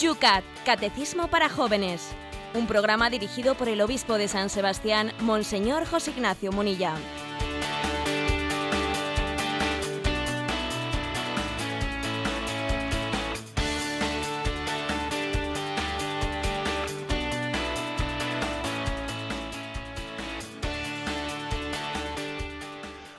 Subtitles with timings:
[0.00, 2.00] YUCAT, Catecismo para Jóvenes.
[2.54, 6.94] Un programa dirigido por el obispo de San Sebastián, Monseñor José Ignacio Munilla.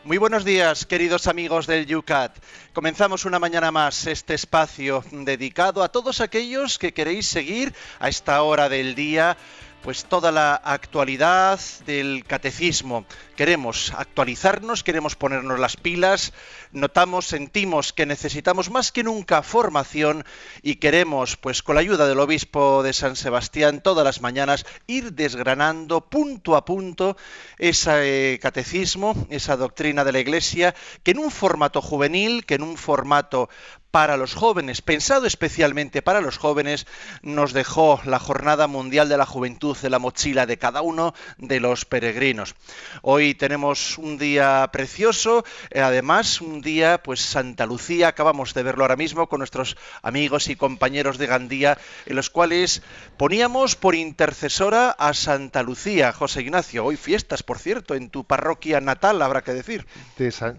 [0.03, 2.35] Muy buenos días, queridos amigos del YUCAT.
[2.73, 8.41] Comenzamos una mañana más este espacio dedicado a todos aquellos que queréis seguir a esta
[8.43, 9.35] hora del día
[9.81, 13.05] pues toda la actualidad del catecismo.
[13.35, 16.33] Queremos actualizarnos, queremos ponernos las pilas,
[16.71, 20.23] notamos, sentimos que necesitamos más que nunca formación
[20.61, 25.13] y queremos, pues con la ayuda del obispo de San Sebastián, todas las mañanas ir
[25.13, 27.17] desgranando punto a punto
[27.57, 32.77] ese catecismo, esa doctrina de la Iglesia, que en un formato juvenil, que en un
[32.77, 33.49] formato
[33.91, 36.87] para los jóvenes, pensado especialmente para los jóvenes,
[37.21, 41.59] nos dejó la Jornada Mundial de la Juventud de la mochila de cada uno de
[41.59, 42.55] los peregrinos.
[43.01, 48.85] Hoy tenemos un día precioso, eh, además un día, pues Santa Lucía, acabamos de verlo
[48.85, 52.81] ahora mismo con nuestros amigos y compañeros de Gandía, en los cuales
[53.17, 56.85] poníamos por intercesora a Santa Lucía, José Ignacio.
[56.85, 59.85] Hoy fiestas, por cierto, en tu parroquia natal, habrá que decir.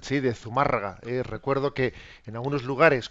[0.03, 0.99] sí, de Zumárraga.
[1.03, 1.95] Eh, recuerdo que
[2.27, 3.09] en algunos lugares,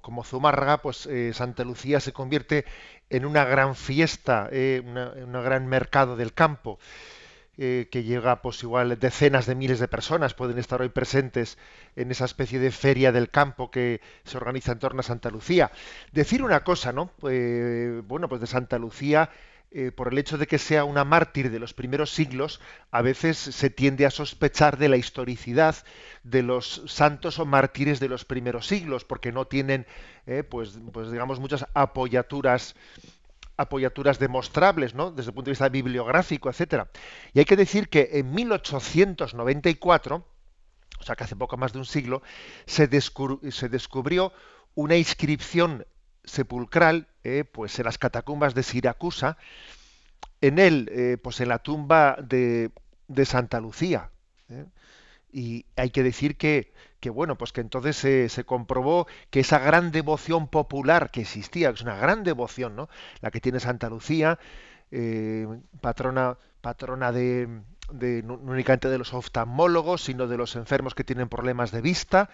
[0.00, 2.64] como Zumárraga, pues eh, Santa Lucía se convierte
[3.10, 6.78] en una gran fiesta, eh, un gran mercado del campo.
[7.58, 11.56] Eh, que llega pues igual decenas de miles de personas pueden estar hoy presentes
[11.96, 15.70] en esa especie de feria del campo que se organiza en torno a Santa Lucía.
[16.12, 17.12] Decir una cosa, ¿no?
[17.22, 19.30] bueno, pues de Santa Lucía
[19.70, 23.36] eh, por el hecho de que sea una mártir de los primeros siglos, a veces
[23.36, 25.76] se tiende a sospechar de la historicidad
[26.22, 29.86] de los santos o mártires de los primeros siglos, porque no tienen,
[30.26, 32.74] eh, pues, pues digamos, muchas apoyaturas
[33.58, 35.10] apoyaturas demostrables, ¿no?
[35.10, 36.90] Desde el punto de vista bibliográfico, etcétera.
[37.32, 40.26] Y hay que decir que en 1894,
[40.98, 42.22] o sea que hace poco más de un siglo,
[42.66, 42.88] se,
[43.50, 44.32] se descubrió
[44.74, 45.86] una inscripción
[46.26, 49.38] sepulcral eh, pues en las catacumbas de Siracusa,
[50.40, 52.70] en él, eh, pues en la tumba de,
[53.08, 54.10] de Santa Lucía.
[54.50, 54.66] ¿eh?
[55.32, 59.92] Y hay que decir que, que bueno, pues que entonces se, comprobó que esa gran
[59.92, 62.88] devoción popular que existía, que es una gran devoción, ¿no?
[63.20, 64.38] La que tiene Santa Lucía,
[65.80, 67.48] patrona, patrona de,
[67.92, 72.30] no únicamente de los oftalmólogos, sino de los enfermos que tienen problemas de vista.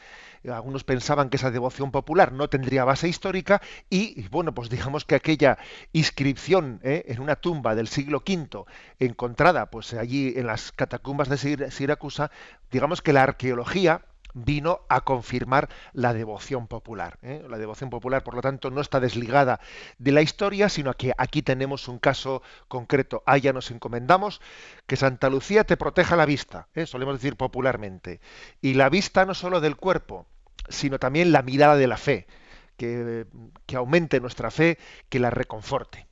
[0.51, 5.15] Algunos pensaban que esa devoción popular no tendría base histórica y, bueno, pues digamos que
[5.15, 5.59] aquella
[5.93, 7.05] inscripción ¿eh?
[7.09, 8.65] en una tumba del siglo V
[8.99, 12.31] encontrada pues allí en las catacumbas de Siracusa,
[12.71, 14.03] digamos que la arqueología
[14.35, 17.19] vino a confirmar la devoción popular.
[17.23, 17.45] ¿eh?
[17.49, 19.61] La devoción popular, por lo tanto, no está desligada
[19.99, 23.23] de la historia, sino que aquí tenemos un caso concreto.
[23.27, 24.41] Allá nos encomendamos
[24.87, 26.87] que Santa Lucía te proteja la vista, ¿eh?
[26.87, 28.21] solemos decir popularmente.
[28.61, 30.27] Y la vista no solo del cuerpo,
[30.69, 32.27] sino también la mirada de la fe,
[32.77, 33.27] que,
[33.67, 34.79] que aumente nuestra fe,
[35.09, 36.12] que la reconforte.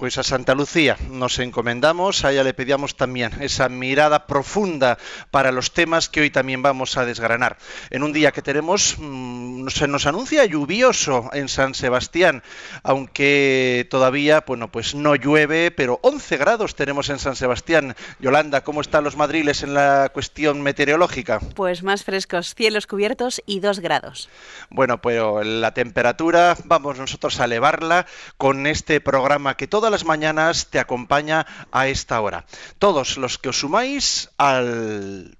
[0.00, 4.96] Pues a Santa Lucía nos encomendamos, a ella le pedíamos también esa mirada profunda
[5.30, 7.58] para los temas que hoy también vamos a desgranar.
[7.90, 12.42] En un día que tenemos, mm, se nos anuncia lluvioso en San Sebastián,
[12.82, 17.94] aunque todavía, bueno, pues no llueve, pero 11 grados tenemos en San Sebastián.
[18.20, 21.40] Yolanda, ¿cómo están los madriles en la cuestión meteorológica?
[21.54, 24.30] Pues más frescos, cielos cubiertos y 2 grados.
[24.70, 28.06] Bueno, pero la temperatura, vamos nosotros a elevarla
[28.38, 32.46] con este programa que toda las mañanas te acompaña a esta hora.
[32.78, 35.36] Todos los que os sumáis al...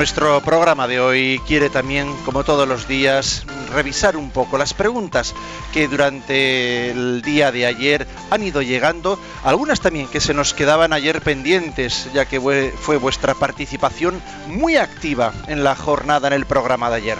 [0.00, 5.34] Nuestro programa de hoy quiere también, como todos los días, revisar un poco las preguntas
[5.74, 10.94] que durante el día de ayer han ido llegando, algunas también que se nos quedaban
[10.94, 12.40] ayer pendientes, ya que
[12.80, 17.18] fue vuestra participación muy activa en la jornada en el programa de ayer.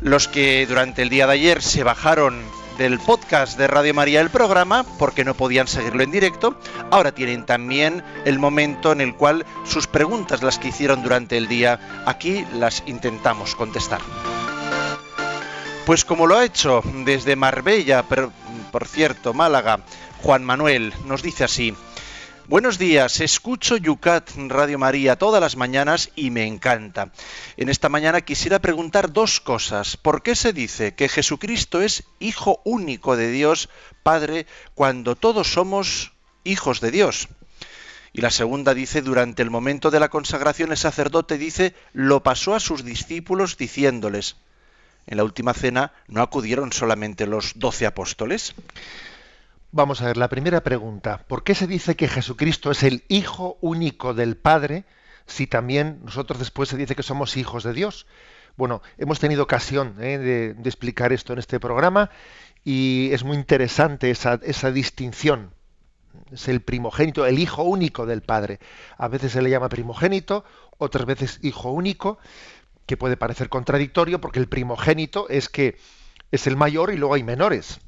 [0.00, 2.42] Los que durante el día de ayer se bajaron
[2.80, 6.56] del podcast de Radio María el programa, porque no podían seguirlo en directo.
[6.90, 11.46] Ahora tienen también el momento en el cual sus preguntas, las que hicieron durante el
[11.46, 14.00] día, aquí las intentamos contestar.
[15.84, 18.32] Pues como lo ha hecho desde Marbella, pero
[18.72, 19.80] por cierto, Málaga,
[20.22, 21.74] Juan Manuel nos dice así.
[22.50, 27.12] Buenos días, escucho Yucat Radio María todas las mañanas y me encanta.
[27.56, 29.96] En esta mañana quisiera preguntar dos cosas.
[29.96, 33.68] ¿Por qué se dice que Jesucristo es Hijo único de Dios,
[34.02, 36.10] Padre, cuando todos somos
[36.42, 37.28] hijos de Dios?
[38.12, 42.56] Y la segunda dice, durante el momento de la consagración el sacerdote dice, lo pasó
[42.56, 44.34] a sus discípulos diciéndoles,
[45.06, 48.56] en la última cena no acudieron solamente los doce apóstoles.
[49.72, 53.56] Vamos a ver, la primera pregunta, ¿por qué se dice que Jesucristo es el Hijo
[53.60, 54.84] único del Padre
[55.26, 58.08] si también nosotros después se dice que somos hijos de Dios?
[58.56, 60.18] Bueno, hemos tenido ocasión ¿eh?
[60.18, 62.10] de, explicar esto en este programa
[62.64, 65.54] y es muy interesante esa, esa distinción.
[66.32, 68.58] Es el primogénito, el hijo único del Padre.
[68.98, 70.44] A veces se le llama primogénito,
[70.78, 72.18] otras veces hijo único,
[72.86, 75.78] que puede parecer contradictorio porque el primogénito es que
[76.32, 77.78] es el mayor y luego hay menores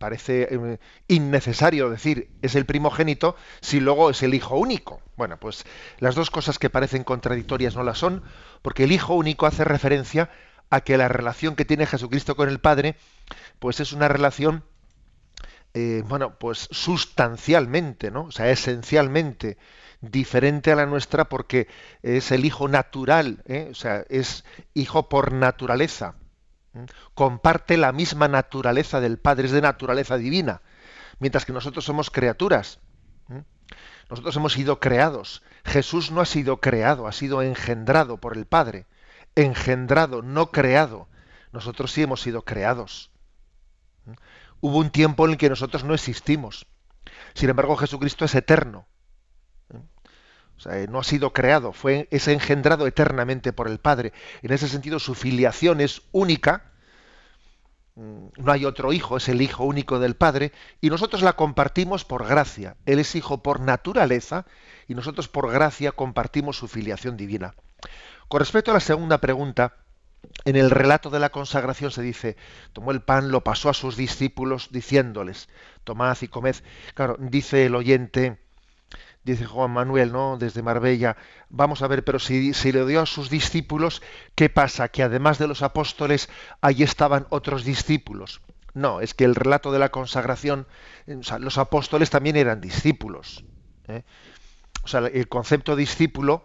[0.00, 5.02] parece eh, innecesario decir es el primogénito si luego es el hijo único.
[5.14, 5.66] Bueno, pues
[5.98, 8.22] las dos cosas que parecen contradictorias no las son,
[8.62, 10.30] porque el hijo único hace referencia
[10.70, 12.96] a que la relación que tiene Jesucristo con el Padre,
[13.58, 14.64] pues es una relación,
[15.74, 18.22] eh, bueno, pues sustancialmente, ¿no?
[18.22, 19.58] O sea, esencialmente
[20.00, 21.68] diferente a la nuestra porque
[22.02, 23.68] es el hijo natural, ¿eh?
[23.70, 26.14] o sea, es hijo por naturaleza
[27.14, 30.62] comparte la misma naturaleza del Padre, es de naturaleza divina,
[31.18, 32.80] mientras que nosotros somos criaturas.
[34.08, 35.42] Nosotros hemos sido creados.
[35.64, 38.86] Jesús no ha sido creado, ha sido engendrado por el Padre.
[39.36, 41.08] Engendrado, no creado.
[41.52, 43.10] Nosotros sí hemos sido creados.
[44.60, 46.66] Hubo un tiempo en el que nosotros no existimos.
[47.34, 48.86] Sin embargo, Jesucristo es eterno.
[50.88, 54.12] No ha sido creado, fue, es engendrado eternamente por el Padre.
[54.42, 56.70] En ese sentido, su filiación es única
[58.00, 62.04] Mm, no hay otro hijo, es el hijo único del Padre, y nosotros la compartimos
[62.04, 62.76] por gracia.
[62.86, 64.46] Él es hijo por naturaleza
[64.88, 67.54] y nosotros por gracia compartimos su filiación divina.
[68.28, 69.74] Con respecto a la segunda pregunta,
[70.44, 72.36] en el relato de la consagración se dice,
[72.72, 75.48] tomó el pan, lo pasó a sus discípulos diciéndoles,
[75.84, 76.56] tomad y comed.
[76.94, 78.38] Claro, dice el oyente,
[79.24, 80.36] dice Juan Manuel, ¿no?
[80.38, 81.16] Desde Marbella,
[81.48, 84.02] vamos a ver, pero si, le dio a sus discípulos,
[84.34, 84.88] ¿qué pasa?
[84.88, 86.28] Que además de los apóstoles,
[86.60, 88.40] ahí estaban otros discípulos.
[88.72, 90.66] No, es que el relato de la consagración,
[91.08, 93.44] o sea, los apóstoles también eran discípulos.
[93.88, 94.02] ¿eh?
[94.84, 96.44] O sea, el concepto discípulo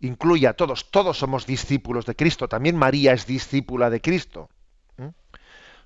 [0.00, 4.48] incluye a todos, todos somos discípulos de Cristo, también María es discípula de Cristo.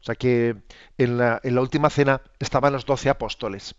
[0.00, 0.54] O sea que
[0.96, 3.74] en la última cena estaban los doce apóstoles.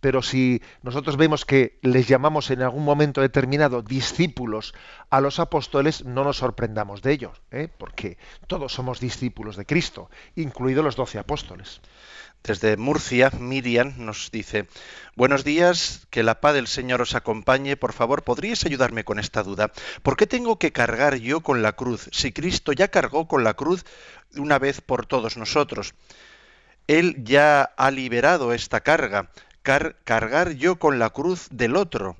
[0.00, 4.74] Pero si nosotros vemos que les llamamos en algún momento determinado discípulos
[5.10, 7.68] a los apóstoles, no nos sorprendamos de ellos, ¿eh?
[7.76, 11.80] porque todos somos discípulos de Cristo, incluidos los doce apóstoles.
[12.44, 14.68] Desde Murcia, Miriam nos dice,
[15.16, 17.76] buenos días, que la paz del Señor os acompañe.
[17.76, 19.72] Por favor, ¿podríais ayudarme con esta duda?
[20.02, 23.54] ¿Por qué tengo que cargar yo con la cruz si Cristo ya cargó con la
[23.54, 23.84] cruz
[24.36, 25.94] una vez por todos nosotros?
[26.86, 29.30] Él ya ha liberado esta carga.
[30.04, 32.16] Cargar yo con la cruz del otro,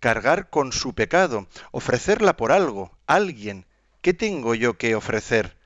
[0.00, 3.66] cargar con su pecado, ofrecerla por algo, alguien.
[4.02, 5.56] ¿Qué tengo yo que ofrecer?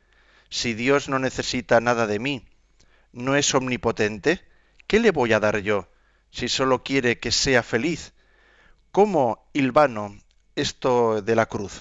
[0.50, 2.44] Si Dios no necesita nada de mí,
[3.12, 4.42] no es omnipotente?
[4.86, 5.88] ¿Qué le voy a dar yo
[6.30, 8.12] si solo quiere que sea feliz?
[8.90, 10.18] ¿Cómo hilvano
[10.54, 11.80] esto de la cruz?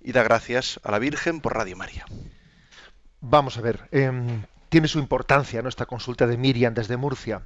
[0.00, 2.06] Y da gracias a la Virgen por Radio María.
[3.20, 7.42] Vamos a ver, em, tiene su importancia nuestra consulta de Miriam desde Murcia.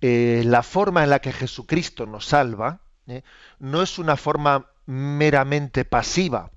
[0.00, 3.22] Eh, la forma en la que Jesucristo nos salva eh,
[3.58, 6.50] no es una forma meramente pasiva,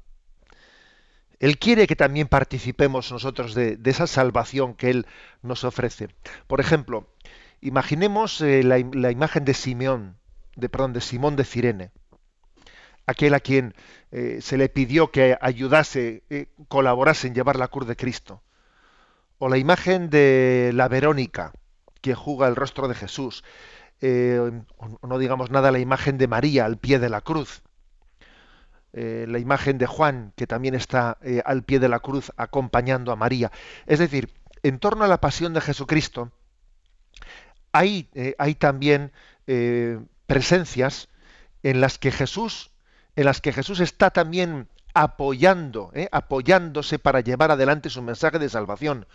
[1.39, 5.07] él quiere que también participemos nosotros de, esa salvación que Él
[5.41, 6.09] nos ofrece.
[6.47, 7.07] Por ejemplo,
[7.61, 10.17] imaginemos eh, la, imagen de Simeón,
[10.57, 11.91] de, perdón, de Simón de Cirene,
[13.05, 13.73] aquel a quien
[14.11, 16.23] se le pidió que ayudase,
[16.67, 18.43] colaborase en llevar la cruz de Cristo.
[19.37, 21.53] O la imagen de la Verónica,
[22.01, 23.43] que juega el rostro de Jesús.
[24.01, 27.61] o no digamos nada la imagen de María al pie de la cruz
[28.91, 33.11] eh, la imagen de Juan, que también está eh, al pie de la cruz acompañando
[33.11, 33.51] a María.
[33.85, 36.31] Es decir, en torno a la pasión de Jesucristo,
[37.71, 39.11] hay, eh, hay también
[40.27, 41.09] presencias
[41.63, 42.69] en las que Jesús,
[43.15, 49.07] en las que Jesús está también apoyando, apoyándose para llevar adelante su mensaje de salvación.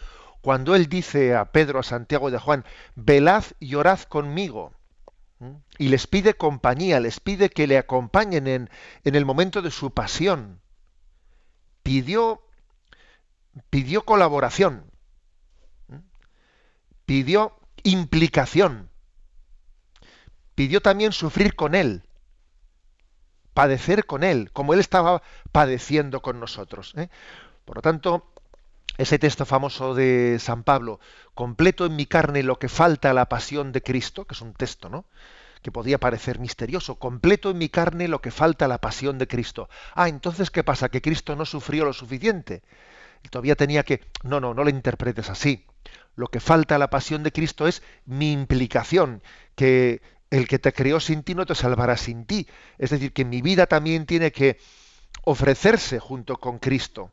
[0.44, 4.74] Cuando él dice a Pedro, a Santiago y a Juan, velad y orad conmigo
[5.78, 8.68] y les pide compañía, les pide que le acompañen en,
[9.04, 10.60] el momento de su pasión.
[11.82, 12.42] Pidió,
[13.70, 14.84] pidió colaboración,
[17.06, 18.90] pidió implicación,
[20.54, 22.02] pidió también sufrir con Él,
[23.54, 25.22] padecer con Él, como Él estaba
[25.52, 26.92] padeciendo con nosotros.
[26.98, 27.08] ¿eh?
[27.64, 28.33] Por lo tanto,
[28.96, 31.00] ese texto famoso de San Pablo,
[31.34, 34.54] completo en mi carne lo que falta a la pasión de Cristo, que es un
[34.54, 35.04] texto, ¿no?
[35.64, 39.26] que podía parecer misterioso, completo en mi carne lo que falta a la pasión de
[39.26, 39.70] Cristo.
[39.94, 40.90] Ah, entonces, ¿qué pasa?
[40.90, 42.62] ¿Que Cristo no sufrió lo suficiente?
[43.22, 44.02] Y todavía tenía que...
[44.22, 45.64] No, no, no lo interpretes así.
[46.16, 49.22] Lo que falta a la pasión de Cristo es mi implicación,
[49.54, 52.46] que el que te creó sin ti no te salvará sin ti.
[52.76, 54.58] Es decir, que mi vida también tiene que
[55.22, 57.10] ofrecerse junto con Cristo.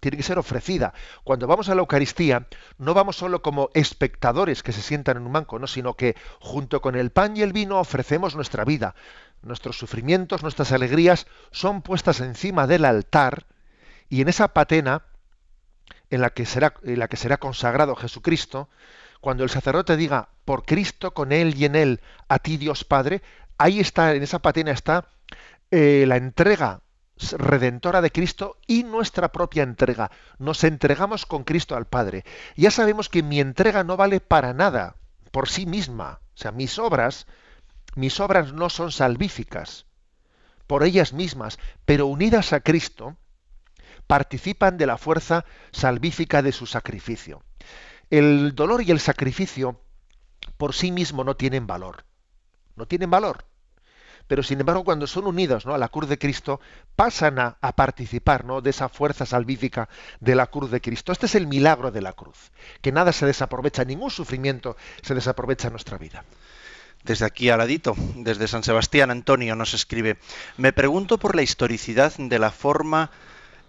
[0.00, 0.92] Tiene que ser ofrecida.
[1.24, 2.46] Cuando vamos a la Eucaristía,
[2.78, 6.80] no vamos solo como espectadores que se sientan en un banco, no, sino que junto
[6.80, 8.94] con el pan y el vino ofrecemos nuestra vida.
[9.42, 13.46] Nuestros sufrimientos, nuestras alegrías son puestas encima del altar
[14.08, 15.02] y en esa patena
[16.10, 18.68] en la que será, consagrado Jesucristo,
[19.20, 23.22] cuando el sacerdote diga por Cristo, con Él y en Él, a ti Dios Padre,
[23.58, 25.08] ahí está, en esa patena está
[25.70, 26.80] eh, la entrega
[27.38, 30.10] redentora de Cristo y nuestra propia entrega.
[30.38, 32.24] Nos entregamos con Cristo al Padre.
[32.56, 34.96] Ya sabemos que mi entrega no vale para nada
[35.30, 36.20] por sí misma.
[36.34, 37.26] O sea, mis obras,
[37.94, 39.86] mis obras no son salvíficas
[40.66, 43.16] por ellas mismas, pero unidas a Cristo,
[44.06, 47.42] participan de la fuerza salvífica de su sacrificio.
[48.10, 49.80] El dolor y el sacrificio
[50.56, 52.04] por sí mismo no tienen valor.
[52.76, 53.44] No tienen valor.
[54.26, 55.74] Pero sin embargo, cuando son unidos ¿no?
[55.74, 56.60] a la cruz de Cristo,
[56.96, 58.60] pasan a, participar ¿no?
[58.60, 59.88] de esa fuerza salvífica
[60.20, 61.12] de la cruz de Cristo.
[61.12, 65.68] Este es el milagro de la cruz, que nada se desaprovecha, ningún sufrimiento se desaprovecha
[65.68, 66.24] en nuestra vida.
[67.04, 70.18] Desde aquí al ladito, desde San Sebastián, Antonio nos escribe,
[70.56, 73.12] me pregunto por la historicidad de la forma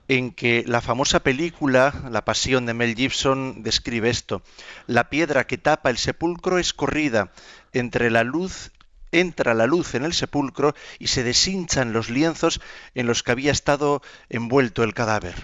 [0.08, 4.42] en que la famosa película La Pasión de Mel Gibson describe esto.
[4.88, 7.32] La piedra que tapa el sepulcro es corrida
[7.74, 8.72] entre la luz
[9.20, 12.62] entra la luz en el sepulcro y se deshinchan los lienzos
[12.96, 15.36] en los que había estado envuelto el cadáver.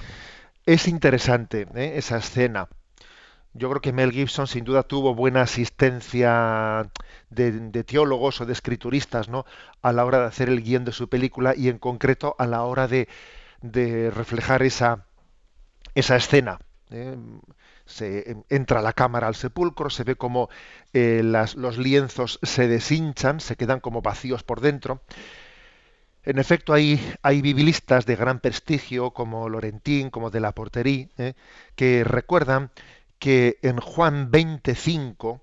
[0.65, 1.93] Es interesante ¿eh?
[1.95, 2.67] esa escena.
[3.55, 6.89] Yo creo que Mel Gibson sin duda tuvo buena asistencia
[7.29, 9.45] de, teólogos o de escrituristas ¿no?
[9.81, 12.63] a la hora de hacer el guion de su película y en concreto a la
[12.63, 13.07] hora de
[13.63, 15.07] de reflejar esa,
[15.95, 16.59] esa escena.
[16.91, 17.17] ¿eh?
[17.85, 20.49] Se entra la cámara al sepulcro, se ve como
[20.93, 25.01] eh, los lienzos se deshinchan, se quedan como vacíos por dentro.
[26.23, 31.33] En efecto, hay, hay biblistas de gran prestigio, como Lorentín, como de la Portería, ¿eh?
[31.75, 32.71] que recuerdan
[33.19, 35.41] que en Juan 25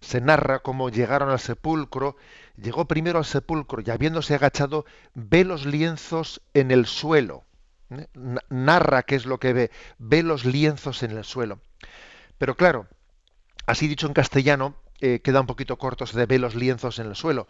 [0.00, 2.16] se narra cómo llegaron al sepulcro
[2.56, 7.44] llegó primero al sepulcro y habiéndose agachado, ve los lienzos en el suelo.
[7.90, 8.06] ¿Eh?
[8.48, 11.60] Narra qué es lo que ve, ve los lienzos en el suelo.
[12.38, 12.86] Pero claro,
[13.66, 17.16] así dicho en castellano, eh, queda un poquito corto de ve los lienzos en el
[17.16, 17.46] suelo.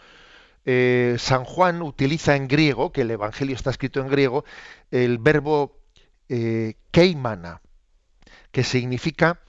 [0.66, 4.44] Eh, San Juan utiliza en griego, que el Evangelio está escrito en griego,
[4.90, 5.78] el verbo
[6.90, 7.60] keimana,
[8.50, 9.40] que significa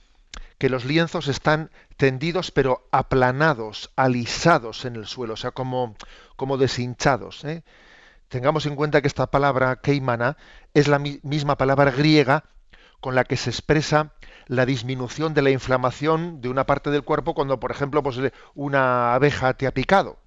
[0.58, 5.96] que los lienzos están tendidos pero aplanados, alisados en el suelo, o sea, como,
[6.36, 7.44] como deshinchados.
[7.44, 7.62] ¿eh?
[8.28, 10.36] Tengamos en cuenta que esta palabra keimana
[10.74, 12.44] es la misma palabra griega
[13.00, 14.12] con la que se expresa
[14.46, 18.18] la disminución de la inflamación de una parte del cuerpo cuando, por ejemplo, pues,
[18.54, 20.18] una abeja te ha picado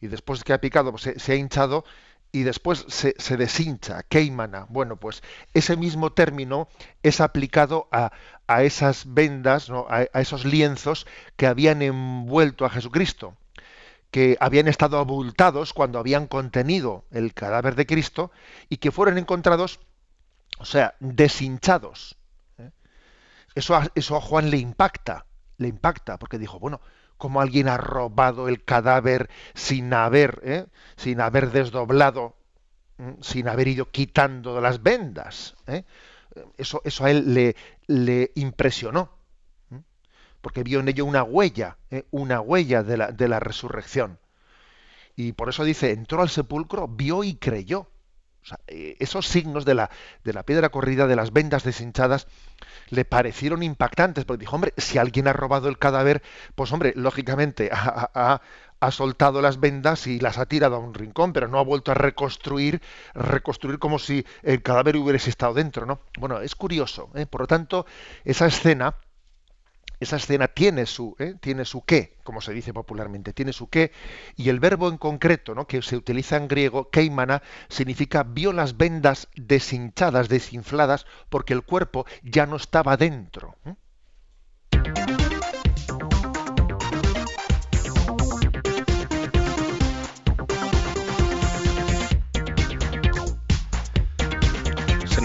[0.00, 1.84] y después que ha picado pues, se, se ha hinchado
[2.30, 4.66] y después se, se, deshincha, keimana.
[4.68, 5.22] Bueno, pues
[5.54, 6.68] ese mismo término
[7.02, 8.12] es aplicado a,
[8.46, 9.86] a esas vendas, ¿no?
[9.88, 11.06] a, a, esos lienzos
[11.36, 13.34] que habían envuelto a Jesucristo,
[14.10, 18.30] que habían estado abultados cuando habían contenido el cadáver de Cristo
[18.68, 19.80] y que fueron encontrados,
[20.58, 22.16] o sea, deshinchados.
[22.58, 22.70] ¿eh?
[23.54, 25.26] Eso, a, eso a Juan le impacta,
[25.58, 26.80] le impacta, porque dijo, bueno,
[27.18, 30.66] como alguien ha robado el cadáver sin haber, ¿eh?
[30.96, 32.36] sin haber desdoblado,
[33.20, 35.56] sin haber ido quitando las vendas.
[35.66, 35.84] ¿eh?
[36.56, 37.56] Eso, eso a él le,
[37.88, 39.17] le impresionó,
[40.48, 42.06] porque vio en ello una huella, ¿eh?
[42.10, 44.18] una huella de la, de la resurrección.
[45.14, 47.90] Y por eso dice, entró al sepulcro, vio y creyó.
[48.66, 49.90] Eh, esos signos de la,
[50.24, 52.28] de la piedra corrida, de las vendas deshinchadas,
[52.88, 56.22] le parecieron impactantes, porque dijo, hombre, si alguien ha robado el cadáver,
[56.54, 58.40] pues hombre, lógicamente ha,
[58.80, 61.90] ha, soltado las vendas y las ha tirado a un rincón, pero no ha vuelto
[61.90, 62.80] a reconstruir,
[63.12, 66.00] reconstruir como si el cadáver hubiese estado dentro, ¿no?
[66.18, 67.26] Bueno, es curioso, ¿eh?
[67.26, 67.84] por lo tanto,
[68.24, 68.94] esa escena
[70.00, 71.34] esa escena tiene su, ¿eh?
[71.40, 73.92] tiene su qué, como se dice popularmente, tiene su qué,
[74.36, 75.66] y el verbo en concreto, ¿no?
[75.66, 82.06] que se utiliza en griego, keimana, significa vio las vendas deshinchadas, desinfladas, porque el cuerpo
[82.22, 83.56] ya no estaba dentro.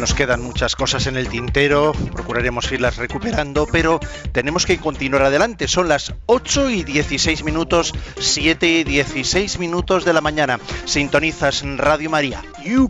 [0.04, 4.02] Nos quedan muchas cosas en el tintero, procuraremos irlas recuperando, pero
[4.34, 5.70] tenemos que continuar adelante.
[5.70, 10.60] Son las 8 y 16 minutos, 7 y 16 minutos de la mañana.
[10.84, 12.42] Sintonizas Radio María.
[12.66, 12.90] You.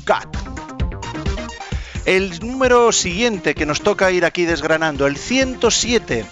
[2.05, 6.25] El número siguiente que nos toca ir aquí desgranando, el 107.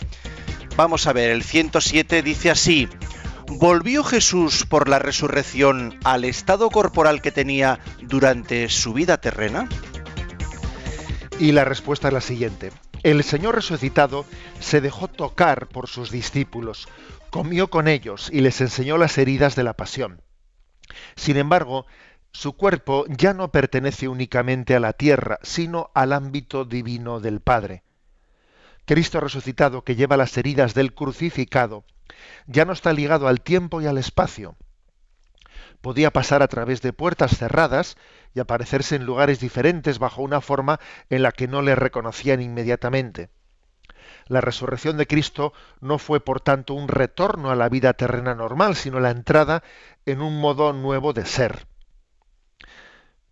[0.76, 2.90] Vamos a ver, el 107 dice así.
[3.46, 9.70] ¿Volvió Jesús por la resurrección al estado corporal que tenía durante su vida terrena?
[11.42, 12.72] Y la respuesta es la siguiente.
[13.02, 14.26] El Señor resucitado
[14.60, 16.88] se dejó tocar por sus discípulos,
[17.32, 20.22] comió con ellos y les enseñó las heridas de la pasión.
[21.16, 21.88] Sin embargo,
[22.32, 27.82] su cuerpo ya no pertenece únicamente a la tierra, sino al ámbito divino del Padre.
[28.86, 31.86] Cristo resucitado, que lleva las heridas del crucificado,
[32.46, 34.58] ya no está ligado al tiempo y al espacio.
[35.82, 37.98] Podía pasar a través de puertas cerradas
[38.34, 43.30] y aparecerse en lugares diferentes bajo una forma en la que no le reconocían inmediatamente.
[44.28, 48.76] La resurrección de Cristo no fue, por tanto, un retorno a la vida terrena normal,
[48.76, 49.64] sino la entrada
[50.06, 51.68] en un modo nuevo de ser.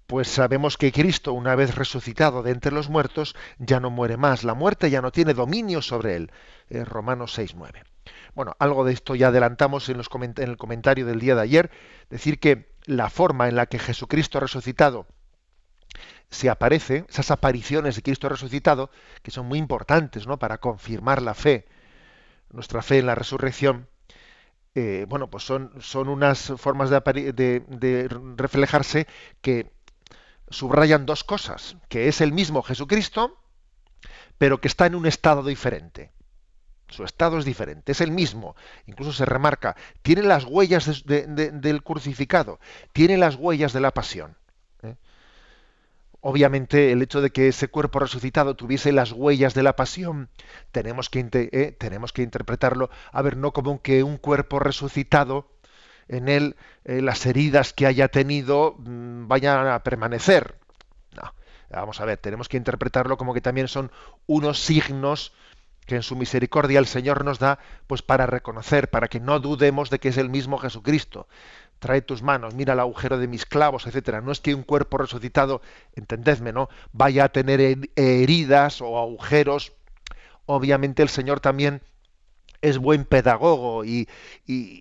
[0.08, 4.44] Pues sabemos que Cristo, una vez resucitado de entre los muertos, ya no muere más.
[4.44, 6.32] La muerte ya no tiene dominio sobre él.
[6.70, 7.84] Romanos 6.9.
[8.34, 10.01] Bueno, algo de esto ya adelantamos en
[10.38, 11.72] el comentario del día de ayer.
[12.10, 15.05] Decir que la forma en la que Jesucristo resucitado
[16.31, 18.89] se aparece, esas apariciones de Cristo resucitado,
[19.22, 20.39] que son muy importantes ¿no?
[20.39, 21.67] para confirmar la fe,
[22.50, 23.88] nuestra fe en la resurrección,
[24.74, 29.08] eh, bueno, pues son, son unas formas de, de, reflejarse
[29.41, 29.72] que
[30.50, 33.38] subrayan dos cosas, que es el mismo Jesucristo,
[34.40, 36.11] pero que está en un estado diferente.
[36.89, 38.55] Su estado es diferente, es el mismo.
[38.87, 42.59] Incluso se remarca, tiene las huellas del crucificado,
[42.93, 44.35] tiene las huellas de la pasión.
[44.81, 44.95] ¿eh?
[46.21, 50.29] Obviamente el hecho de que ese cuerpo resucitado tuviese las huellas de la pasión,
[50.71, 55.47] tenemos que, eh, tenemos que interpretarlo, a ver, no como que un cuerpo resucitado,
[56.07, 60.55] en él eh, las heridas que haya tenido mm, vayan a permanecer.
[61.15, 61.33] No,
[61.69, 63.91] vamos a ver, tenemos que interpretarlo como que también son
[64.25, 65.33] unos signos
[65.89, 69.89] que en su misericordia el Señor nos da, pues para reconocer, para que no dudemos
[69.89, 71.27] de que es el mismo Jesucristo.
[71.79, 74.21] Trae tus manos, mira el agujero de mis clavos, etcétera.
[74.21, 75.63] No es que un cuerpo resucitado,
[75.95, 76.69] entendedme, ¿no?
[76.93, 79.73] Vaya a tener heridas o agujeros.
[80.45, 81.81] Obviamente el Señor también
[82.61, 84.07] es buen pedagogo y,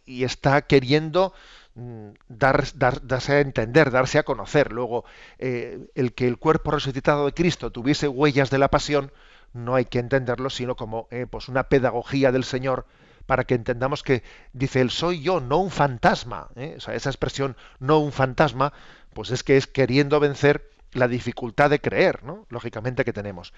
[0.06, 1.32] está queriendo
[1.74, 4.72] mm, dar, darse a entender, darse a conocer.
[4.72, 5.06] Luego,
[5.38, 9.10] eh, el que el cuerpo resucitado de Cristo tuviese huellas de la pasión,
[9.52, 12.86] no hay que entenderlo sino como eh, pues una pedagogía del Señor
[13.28, 14.22] para que entendamos que
[14.54, 16.48] dice el soy yo, no un fantasma.
[16.56, 16.78] ¿eh?
[16.78, 18.72] Esa expresión no un fantasma,
[19.12, 22.46] pues es que es queriendo vencer la dificultad de creer, ¿no?
[22.48, 23.52] Lógicamente que tenemos.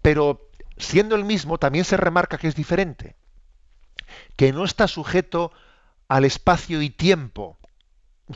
[0.00, 3.14] Pero siendo el mismo, también se remarca que es diferente,
[4.36, 5.52] que no está sujeto
[6.08, 7.58] al espacio y tiempo,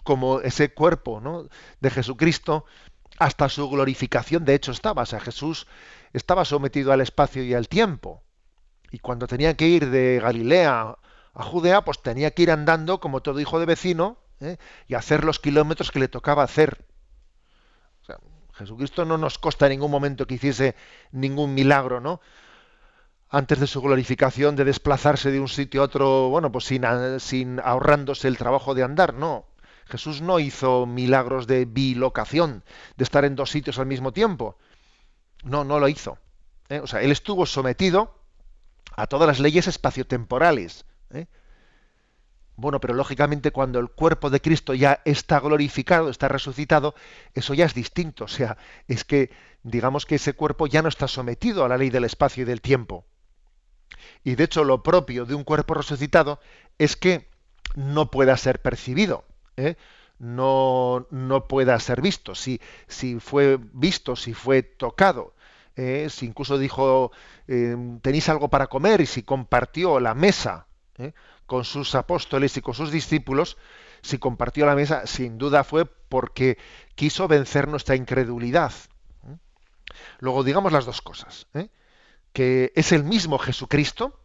[0.05, 1.48] como ese cuerpo ¿no?
[1.81, 2.66] de Jesucristo,
[3.18, 5.03] hasta su glorificación, de hecho estaba.
[5.03, 5.66] O sea, Jesús
[6.12, 8.23] estaba sometido al espacio y al tiempo.
[8.90, 10.97] Y cuando tenía que ir de Galilea
[11.35, 14.57] a Judea, pues tenía que ir andando como todo hijo de vecino ¿eh?
[14.87, 16.87] y hacer los kilómetros que le tocaba hacer.
[18.59, 20.75] Jesucristo no nos consta en ningún momento que hiciese
[21.12, 22.21] ningún milagro, ¿no?
[23.31, 26.83] Antes de su glorificación, de desplazarse de un sitio a otro, bueno, pues sin,
[27.21, 29.47] sin ahorrándose el trabajo de andar, no.
[29.87, 32.64] Jesús no hizo milagros de bilocación,
[32.97, 34.59] de estar en dos sitios al mismo tiempo.
[35.44, 36.18] No, no lo hizo.
[36.68, 36.81] ¿eh?
[36.81, 38.14] O sea, él estuvo sometido
[38.96, 40.85] a todas las leyes espaciotemporales.
[41.11, 41.27] ¿eh?
[42.57, 46.94] Bueno, pero lógicamente cuando el cuerpo de Cristo ya está glorificado, está resucitado,
[47.35, 48.24] eso ya es distinto.
[48.24, 49.31] O sea, es que
[49.62, 52.61] digamos que ese cuerpo ya no está sometido a la ley del espacio y del
[52.61, 53.07] tiempo.
[54.24, 56.40] Y de hecho lo propio de un cuerpo resucitado
[56.79, 57.31] es que
[57.74, 59.24] no pueda ser percibido.
[59.57, 59.77] ¿eh?
[60.18, 62.35] No, no pueda ser visto.
[62.35, 65.35] Si, si fue visto, si fue tocado,
[65.76, 67.12] eh, si incluso dijo,
[67.46, 71.12] em, tenéis algo para comer, y si compartió la mesa eh,
[71.46, 73.57] con sus apóstoles y con sus discípulos,
[74.02, 76.59] si compartió la mesa, sin duda fue porque
[76.94, 78.72] quiso vencer nuestra incredulidad.
[79.24, 79.37] ¿eh?
[80.18, 81.46] Luego digamos las dos cosas,
[82.33, 84.18] que es el mismo Jesucristo,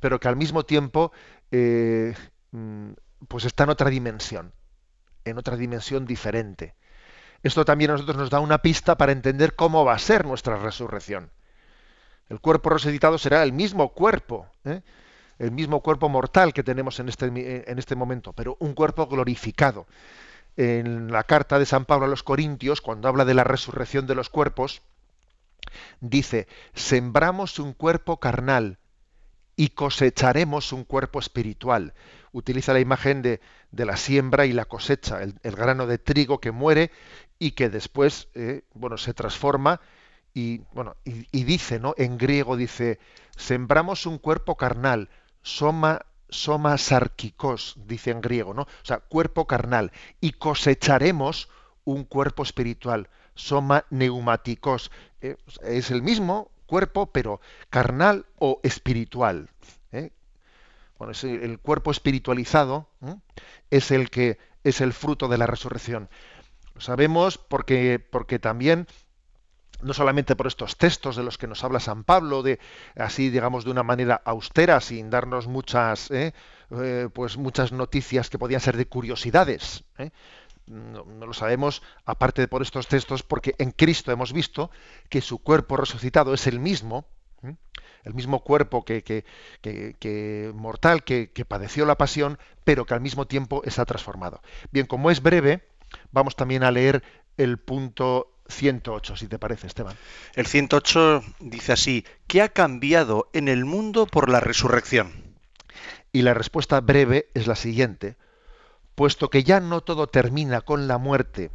[0.00, 1.12] pero que al mismo tiempo
[1.52, 2.90] mm,
[3.28, 4.52] pues está en otra dimensión
[5.26, 6.74] en otra dimensión diferente.
[7.42, 10.56] Esto también a nosotros nos da una pista para entender cómo va a ser nuestra
[10.56, 11.30] resurrección.
[12.28, 14.80] El cuerpo resucitado será el mismo cuerpo, ¿eh?
[15.38, 17.26] el mismo cuerpo mortal que tenemos en este,
[17.70, 19.86] en este momento, pero un cuerpo glorificado.
[20.56, 24.14] en la carta de San Pablo a los Corintios, cuando habla de la resurrección de
[24.14, 24.80] los cuerpos,
[26.00, 28.78] dice, sembramos un cuerpo carnal
[29.56, 31.94] y cosecharemos un cuerpo espiritual.
[32.36, 36.90] Utiliza la imagen de, la siembra y la cosecha, el, grano de trigo que muere
[37.38, 39.80] y que después eh, bueno, se transforma
[40.34, 41.94] y, bueno, y, dice, ¿no?
[41.96, 42.98] En griego dice,
[43.38, 45.08] sembramos un cuerpo carnal,
[45.40, 48.64] soma, soma sarkikos, dice en griego, ¿no?
[48.64, 51.48] O sea, cuerpo carnal, y cosecharemos
[51.84, 54.90] un cuerpo espiritual, soma neumáticos.
[55.22, 59.48] Eh, es el mismo cuerpo, pero carnal o espiritual.
[59.92, 60.10] ¿eh?
[60.98, 62.88] Bueno, es el cuerpo espiritualizado
[63.70, 66.08] es el que es el fruto de la resurrección.
[66.74, 68.86] Lo sabemos porque, porque también
[69.82, 72.58] no solamente por estos textos de los que nos habla San Pablo, de
[72.96, 76.32] así digamos de una manera austera, sin darnos muchas, ¿eh?
[76.70, 79.84] Eh, pues muchas noticias que podían ser de curiosidades.
[79.98, 80.10] ¿eh?
[80.66, 84.70] No, lo sabemos, aparte de por estos textos, porque en Cristo hemos visto
[85.08, 87.06] que su cuerpo resucitado es el mismo,
[88.06, 89.24] el mismo cuerpo que, que,
[89.60, 94.40] que mortal que, padeció la pasión, pero que al mismo tiempo está transformado.
[94.70, 95.64] Bien, como es breve,
[96.12, 97.02] vamos también a leer
[97.36, 99.96] el punto 108, si te parece, Esteban.
[100.34, 105.34] El 108 dice así, ¿qué ha cambiado en el mundo por la resurrección?
[106.12, 108.16] Y la respuesta breve es la siguiente,
[108.94, 111.50] puesto que ya no todo termina con la muerte,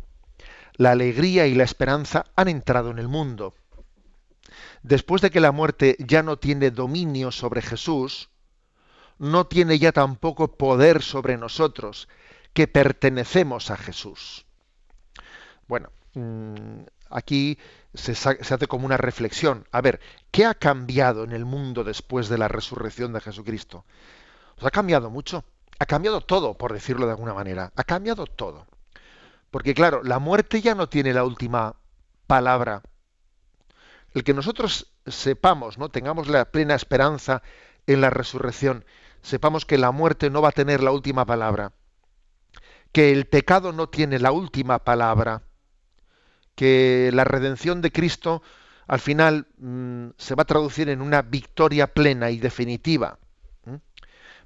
[0.75, 3.55] la alegría y la esperanza han entrado en el mundo.
[4.83, 8.29] Después de que la muerte ya no tiene dominio sobre Jesús,
[9.17, 12.07] no tiene ya tampoco poder sobre nosotros,
[12.53, 14.45] que pertenecemos a Jesús.
[15.67, 17.57] Bueno, Mm, aquí
[17.93, 19.65] se, hace como una reflexión.
[19.71, 19.99] A ver,
[20.31, 23.85] ¿qué ha cambiado en el mundo después de la resurrección de Jesucristo?
[24.55, 25.45] Pues ha cambiado mucho.
[25.79, 27.71] Ha cambiado todo, por decirlo de alguna manera.
[27.75, 28.67] Ha cambiado todo.
[29.51, 31.75] Porque claro, la muerte ya no tiene la última
[32.27, 32.83] palabra.
[34.13, 35.89] El que nosotros sepamos, ¿no?
[35.89, 37.41] Tengamos la plena esperanza
[37.87, 38.85] en la resurrección,
[39.21, 41.73] sepamos que la muerte no va a tener la última palabra,
[42.91, 45.43] que el pecado no tiene la última palabra,
[46.55, 48.43] que la redención de Cristo
[48.87, 53.17] al final mm, se va a traducir en una victoria plena y definitiva.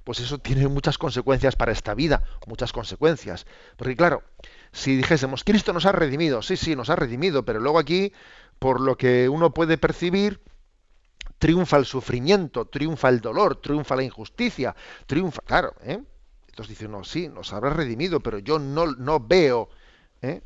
[0.04, 3.44] Pues eso tiene muchas consecuencias para esta vida, muchas consecuencias.
[3.76, 4.22] Porque claro,
[4.70, 8.12] si dijésemos, Cristo nos ha redimido, sí, sí, nos ha redimido, pero luego aquí,
[8.58, 10.40] por lo que uno puede percibir,
[11.38, 14.74] triunfa el sufrimiento, triunfa el dolor, triunfa la injusticia,
[15.06, 16.02] triunfa, claro, ¿eh?
[16.48, 19.68] Entonces dice, no, sí, nos habrá redimido, pero yo no, no veo,
[20.22, 20.42] ¿eh?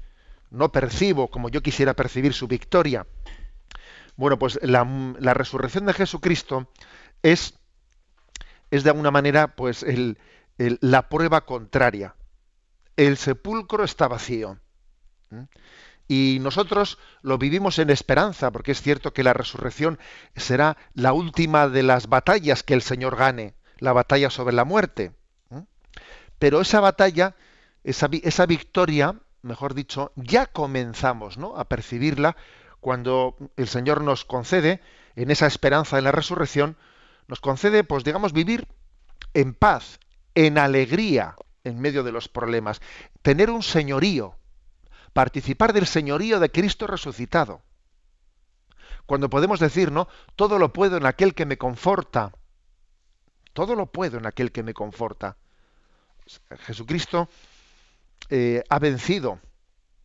[0.50, 3.06] no percibo como yo quisiera percibir su victoria.
[4.16, 4.84] Bueno, pues la,
[5.34, 6.68] resurrección de Jesucristo
[7.22, 7.54] es,
[8.70, 10.18] es de alguna manera pues el,
[10.58, 12.14] la prueba contraria.
[12.96, 14.58] El sepulcro está vacío.
[16.10, 20.00] Y nosotros lo vivimos en esperanza, porque es cierto que la resurrección
[20.34, 25.12] será la última de las batallas que el Señor gane, la batalla sobre la muerte.
[26.40, 27.36] Pero esa batalla,
[27.84, 31.56] esa, esa victoria, mejor dicho, ya comenzamos ¿no?
[31.56, 32.36] a percibirla
[32.80, 34.80] cuando el Señor nos concede,
[35.14, 36.76] en esa esperanza de la resurrección,
[37.28, 38.66] nos concede, pues digamos, vivir
[39.32, 40.00] en paz,
[40.34, 42.80] en alegría en medio de los problemas,
[43.22, 44.39] tener un señorío,
[45.12, 47.62] participar del señorío de Cristo resucitado.
[49.06, 50.08] Cuando podemos decir, ¿no?
[50.36, 52.32] Todo lo puedo en aquel que me conforta.
[53.52, 55.36] Todo lo puedo en aquel que me conforta.
[56.60, 57.28] Jesucristo
[58.28, 59.40] eh, ha vencido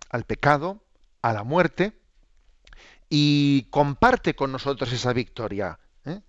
[0.09, 0.81] al pecado,
[1.21, 1.93] a la muerte,
[3.09, 5.79] y comparte con nosotros esa victoria.
[6.05, 6.21] ¿eh?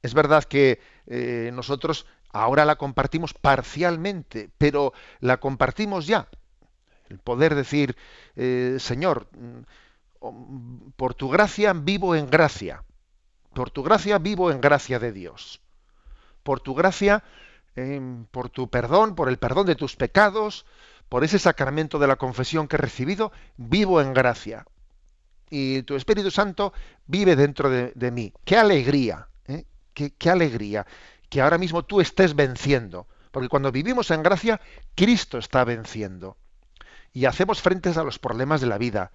[0.00, 6.28] Es verdad que eh, nosotros ahora la compartimos parcialmente, pero la compartimos ya.
[7.12, 7.96] El poder decir,
[8.34, 12.84] Señor, mm, por tu gracia vivo en gracia.
[13.54, 15.60] Por tu gracia vivo en gracia de Dios.
[16.42, 17.22] Por tu gracia,
[18.30, 20.64] por tu perdón, por el perdón de tus pecados,
[21.08, 24.64] por ese sacramento de la confesión que he recibido, vivo en gracia.
[25.50, 26.72] Y tu Espíritu Santo
[27.06, 28.32] vive dentro de, mí.
[28.46, 29.28] ¡Qué alegría!
[29.46, 29.66] ¿eh?
[29.92, 30.86] ¡Qué alegría!
[31.28, 33.06] Que ahora mismo tú estés venciendo.
[33.32, 34.60] Porque cuando vivimos en gracia,
[34.94, 36.36] Cristo está venciendo.
[37.12, 39.12] Y hacemos frentes a los problemas de la vida.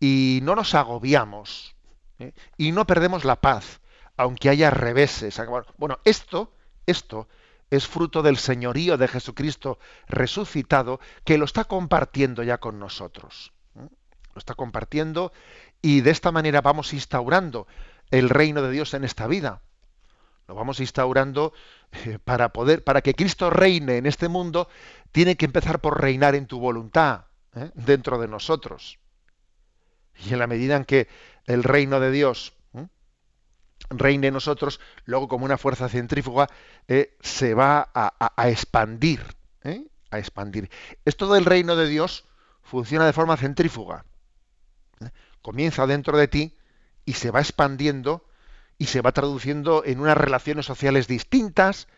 [0.00, 1.76] Y no nos agobiamos.
[2.18, 2.32] ¿eh?
[2.56, 3.80] Y no perdemos la paz,
[4.16, 5.40] aunque haya reveses.
[5.78, 6.52] Bueno, esto,
[6.86, 7.28] esto
[7.70, 13.52] es fruto del señorío de Jesucristo resucitado que lo está compartiendo ya con nosotros.
[13.74, 15.32] Lo está compartiendo
[15.82, 17.66] y de esta manera vamos instaurando
[18.10, 19.62] el reino de Dios en esta vida.
[20.48, 21.52] Lo vamos instaurando
[21.92, 24.68] eh, para poder, para que Cristo reine en este mundo,
[25.12, 27.26] tiene que empezar por reinar en tu voluntad.
[27.56, 27.70] ¿eh?
[27.74, 28.98] dentro de nosotros.
[30.24, 31.08] Y en la medida en que
[31.46, 32.86] el reino de Dios ¿eh?
[33.90, 36.48] reine en nosotros, luego como una fuerza centrífuga
[36.86, 39.22] eh, se va a, expandir.
[40.10, 40.70] A expandir.
[41.04, 42.24] Esto del reino de Dios
[42.62, 44.04] funciona de forma centrífuga.
[45.42, 46.56] Comienza dentro de ti
[47.04, 48.24] y se va expandiendo
[48.78, 51.88] y se va traduciendo en unas relaciones sociales distintas,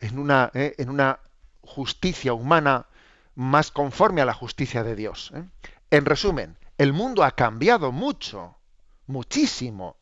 [0.00, 1.20] en una, en una
[1.66, 2.86] justicia humana
[3.34, 5.32] más conforme a la justicia de Dios.
[5.34, 5.44] ¿eh?
[5.90, 8.56] En resumen, el mundo ha cambiado mucho,
[9.06, 9.96] muchísimo.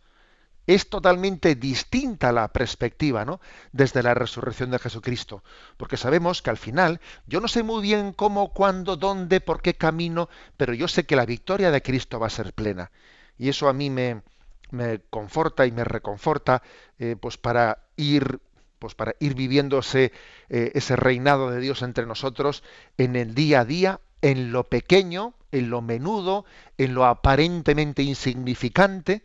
[0.66, 3.40] Es totalmente distinta la perspectiva, ¿no?
[3.72, 5.42] Desde la resurrección de Jesucristo.
[5.76, 9.74] Porque sabemos que al final, yo no sé muy bien cómo, cuándo, dónde, por qué
[9.74, 12.92] camino, pero yo sé que la victoria de Cristo va a ser plena.
[13.38, 14.22] Y eso a mí me,
[14.70, 16.62] me conforta y me reconforta,
[16.98, 18.40] eh, pues para ir
[18.82, 20.10] pues para ir viviéndose
[20.48, 22.64] eh, ese reinado de Dios entre nosotros
[22.98, 26.44] en el día a día, en lo pequeño, en lo menudo,
[26.78, 29.24] en lo aparentemente insignificante,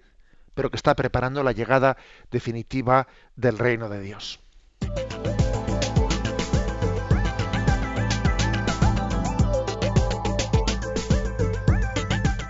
[0.54, 1.98] pero que está preparando la llegada
[2.30, 4.40] definitiva del reino de Dios.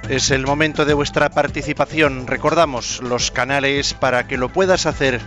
[0.10, 2.28] Es el momento de vuestra participación.
[2.28, 5.22] Recordamos los canales para que lo puedas hacer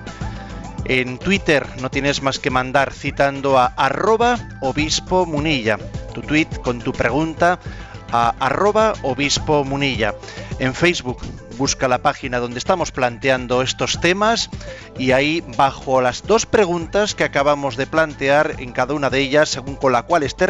[0.90, 5.79] en Twitter no tienes más que mandar citando a arroba obispo munilla,
[6.12, 7.61] tu tweet con tu pregunta
[8.11, 10.16] a arroba obispo munilla.
[10.59, 11.18] En Facebook
[11.57, 14.50] busca la página donde estamos planteando estos temas
[14.98, 19.50] y ahí bajo las dos preguntas que acabamos de plantear en cada una de ellas,
[19.50, 20.48] según con la cual esté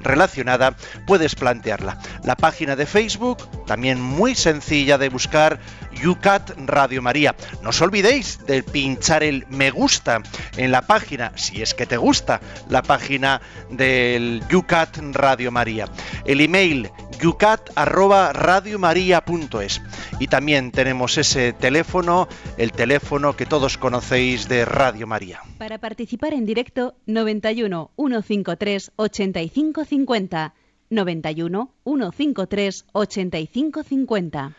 [0.00, 0.74] relacionada,
[1.06, 1.98] puedes plantearla.
[2.24, 5.60] La página de Facebook, también muy sencilla de buscar,
[6.04, 7.34] UCAT Radio María.
[7.62, 10.22] No os olvidéis de pinchar el me gusta
[10.56, 15.86] en la página, si es que te gusta la página del UCAT Radio María.
[16.24, 19.82] El email yucat@radiomaria.es
[20.18, 22.26] y también tenemos ese teléfono,
[22.56, 25.40] el teléfono que todos conocéis de Radio María.
[25.58, 30.54] Para participar en directo 91 153 8550
[30.90, 34.52] 91 153 8550.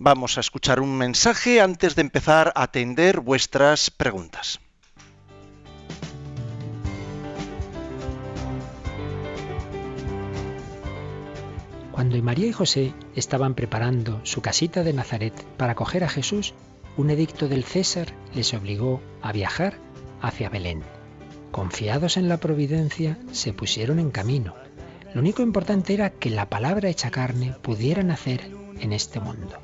[0.00, 4.60] Vamos a escuchar un mensaje antes de empezar a atender vuestras preguntas.
[11.90, 16.54] Cuando María y José estaban preparando su casita de Nazaret para acoger a Jesús,
[16.96, 19.80] un edicto del César les obligó a viajar
[20.22, 20.84] hacia Belén.
[21.50, 24.54] Confiados en la providencia, se pusieron en camino.
[25.12, 29.58] Lo único importante era que la palabra hecha carne pudiera nacer en este mundo.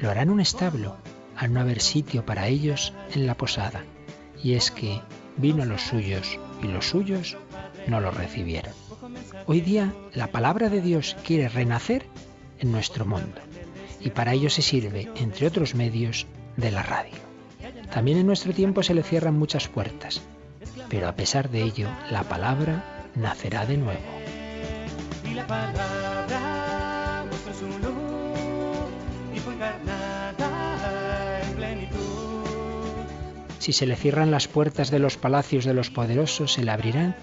[0.00, 0.96] Lo hará en un establo,
[1.36, 3.84] al no haber sitio para ellos en la posada.
[4.42, 5.00] Y es que
[5.36, 7.36] vino a los suyos y los suyos
[7.86, 8.72] no lo recibieron.
[9.46, 12.06] Hoy día la palabra de Dios quiere renacer
[12.58, 13.40] en nuestro mundo
[14.00, 17.16] y para ello se sirve, entre otros medios, de la radio.
[17.92, 20.22] También en nuestro tiempo se le cierran muchas puertas,
[20.88, 24.00] pero a pesar de ello la palabra nacerá de nuevo.
[33.58, 37.14] Si se le cierran las puertas de los palacios de los poderosos, se le abrirán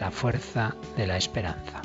[0.00, 1.82] la fuerza de la esperanza.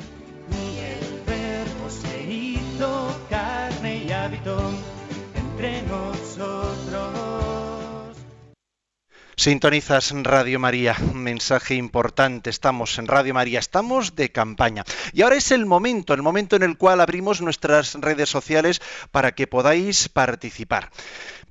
[9.44, 14.84] Sintonizas Radio María, mensaje importante, estamos en Radio María, estamos de campaña.
[15.12, 18.80] Y ahora es el momento, el momento en el cual abrimos nuestras redes sociales
[19.10, 20.88] para que podáis participar.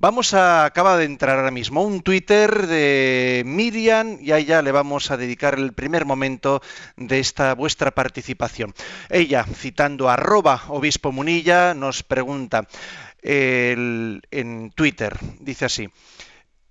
[0.00, 4.72] Vamos a, acaba de entrar ahora mismo un Twitter de Miriam y a ella le
[4.72, 6.62] vamos a dedicar el primer momento
[6.96, 8.74] de esta vuestra participación.
[9.08, 12.66] Ella, citando arroba obispo Munilla, nos pregunta
[13.22, 15.88] en Twitter, dice así,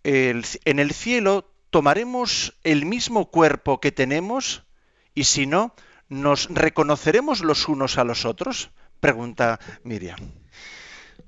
[0.04, 4.64] en el cielo tomaremos el mismo cuerpo que tenemos
[5.16, 5.74] y si no,
[6.10, 8.72] ¿nos reconoceremos los unos a los otros?
[9.00, 10.20] Pregunta Miriam.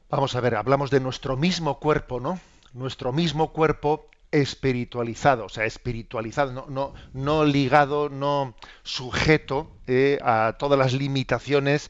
[0.10, 2.40] Vamos a ver, hablamos de nuestro mismo cuerpo, ¿no?
[2.74, 10.78] Nuestro mismo cuerpo espiritualizado, o sea, espiritualizado, no, no, ligado, no sujeto eh, a todas
[10.78, 11.90] las limitaciones,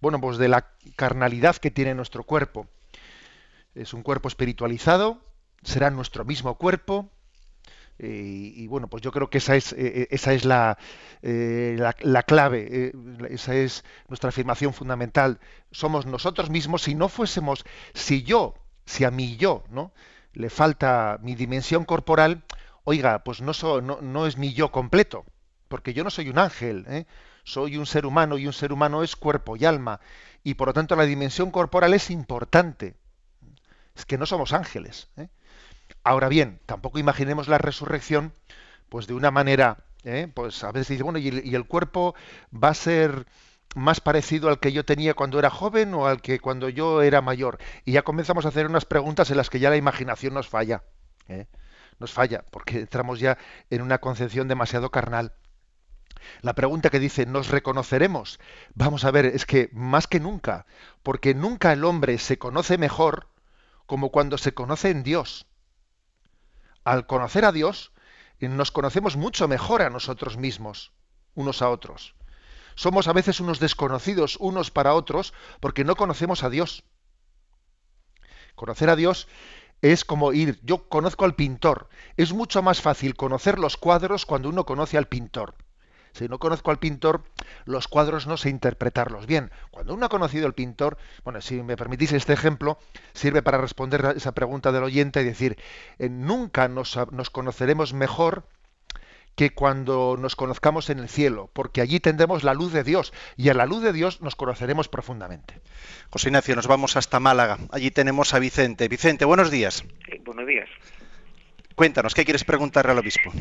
[0.00, 2.66] bueno, pues de la carnalidad que tiene nuestro cuerpo.
[3.74, 5.20] Es un cuerpo espiritualizado,
[5.62, 7.10] será nuestro mismo cuerpo.
[8.02, 10.78] Eh, y, bueno, pues yo creo que esa es, eh, eh, esa es la,
[11.20, 12.92] la, clave,
[13.28, 15.38] esa es nuestra afirmación fundamental.
[15.70, 16.82] Somos nosotros mismos.
[16.82, 18.54] Si no fuésemos, si yo,
[18.86, 19.92] si a mí yo, ¿no?
[20.32, 22.42] Le falta mi dimensión corporal,
[22.84, 25.26] oiga, pues no, no, no, es mi yo completo,
[25.68, 27.06] porque yo no soy un ángel,
[27.44, 30.00] soy un ser humano y un ser humano es cuerpo y alma,
[30.42, 32.94] y por lo tanto la dimensión corporal es importante.
[33.94, 35.10] Es que no somos ángeles.
[36.02, 38.32] Ahora bien, tampoco imaginemos la resurrección
[38.88, 40.28] pues de una manera, ¿eh?
[40.32, 42.14] pues a veces dice, bueno, ¿y el, cuerpo
[42.52, 43.26] va a ser
[43.76, 47.20] más parecido al que yo tenía cuando era joven o al que cuando yo era
[47.20, 47.58] mayor?
[47.84, 50.82] Y ya comenzamos a hacer unas preguntas en las que ya la imaginación nos falla.
[51.28, 51.46] ¿eh?
[51.98, 55.34] Nos falla, porque entramos ya en una concepción demasiado carnal.
[56.40, 58.40] La pregunta que dice, ¿nos reconoceremos?
[58.74, 60.66] Vamos a ver, es que más que nunca,
[61.02, 63.28] porque nunca el hombre se conoce mejor
[63.86, 65.46] como cuando se conoce en Dios
[66.84, 67.92] al conocer a Dios,
[68.40, 70.92] nos conocemos mucho mejor a nosotros mismos,
[71.34, 72.14] unos a otros.
[72.74, 76.84] Somos a veces unos desconocidos unos para otros porque no conocemos a Dios.
[78.54, 79.28] Conocer a Dios
[79.82, 84.48] es como ir, yo conozco al pintor, es mucho más fácil conocer los cuadros cuando
[84.48, 85.54] uno conoce al pintor.
[86.12, 87.22] Si no conozco al pintor,
[87.64, 89.50] los cuadros no sé interpretarlos bien.
[89.70, 92.78] Cuando uno ha conocido al pintor, bueno, si me permitís este ejemplo,
[93.12, 95.56] sirve para responder a esa pregunta del oyente y decir,
[95.98, 98.44] eh, nunca nos, nos conoceremos mejor
[99.36, 103.48] que cuando nos conozcamos en el cielo, porque allí tendremos la luz de Dios y
[103.48, 105.60] a la luz de Dios nos conoceremos profundamente.
[106.10, 107.58] José Ignacio, nos vamos hasta Málaga.
[107.70, 108.88] Allí tenemos a Vicente.
[108.88, 109.84] Vicente, buenos días.
[110.24, 110.68] buenos días.
[111.80, 113.32] Cuéntanos, ¿qué quieres preguntarle al obispo?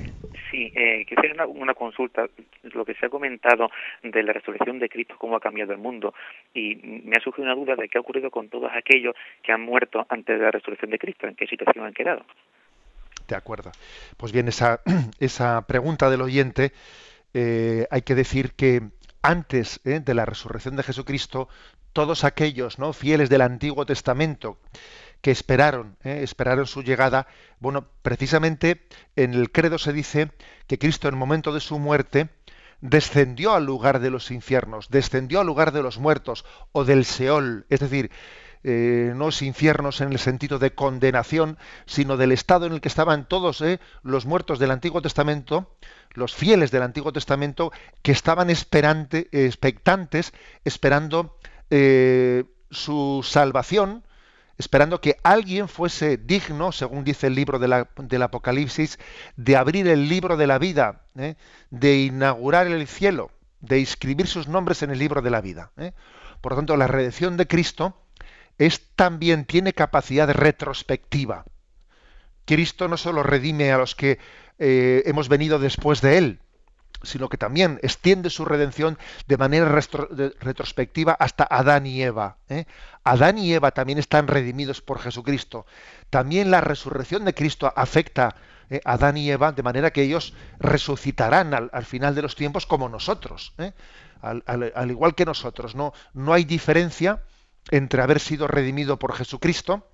[0.50, 2.26] Sí, eh, quisiera una, una, consulta.
[2.64, 3.70] Lo que se ha comentado
[4.02, 6.14] de la resurrección de Cristo, cómo ha cambiado el mundo.
[6.54, 9.60] Y me ha surgido una duda de qué ha ocurrido con todos aquellos que han
[9.60, 12.24] muerto antes de la resurrección de Cristo, en qué situación han quedado.
[13.28, 13.74] De acuerdo.
[14.16, 14.80] Pues bien, esa,
[15.20, 16.72] esa pregunta del oyente,
[17.34, 18.84] eh, hay que decir que
[19.22, 21.50] antes eh, de la resurrección de Jesucristo,
[21.92, 22.94] todos aquellos ¿no?
[22.94, 24.60] fieles del Antiguo Testamento,
[25.22, 26.22] que esperaron, ¿eh?
[26.24, 27.28] esperaron su llegada.
[27.60, 30.32] Bueno, precisamente en el credo se dice
[30.68, 32.30] que Cristo en el momento de su muerte
[32.82, 37.66] descendió al lugar de los infiernos, descendió al lugar de los muertos o del Seol,
[37.70, 38.10] es decir,
[38.64, 42.90] eh, no los infiernos en el sentido de condenación, sino del estado en el que
[42.90, 43.80] estaban todos ¿eh?
[44.04, 45.76] los muertos del Antiguo Testamento,
[46.14, 51.38] los fieles del Antiguo Testamento, que estaban esperante, expectantes, esperando
[52.72, 54.04] su salvación,
[54.60, 59.00] esperando que alguien fuese digno, según dice el libro del Apocalipsis,
[59.38, 61.36] de abrir el libro de la vida, ¿eh?
[61.70, 65.72] de inaugurar el cielo, de inscribir sus nombres en el libro de la vida.
[65.78, 65.94] ¿eh?
[66.42, 68.02] Por lo tanto, la redención de Cristo
[68.58, 71.46] es también tiene capacidad retrospectiva.
[72.44, 74.20] Cristo no solo redime a los que
[74.58, 76.40] eh, hemos venido después de él,
[77.04, 82.38] sino que también extiende su redención de manera retrospectiva hasta Adán y Eva.
[82.50, 82.66] ¿eh?
[83.04, 85.66] Adán y Eva también están redimidos por Jesucristo.
[86.10, 88.36] También la resurrección de Cristo afecta
[88.70, 88.82] ¿eh?
[88.86, 92.90] a Adán y Eva de manera que ellos resucitarán al, final de los tiempos como
[92.90, 93.74] nosotros, ¿eh?
[94.22, 95.76] al, igual que nosotros.
[95.76, 97.24] No, no hay diferencia
[97.72, 99.86] entre haber sido redimido por Jesucristo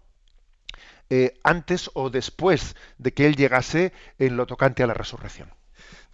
[1.43, 5.51] antes o después de que Él llegase en lo tocante a la resurrección.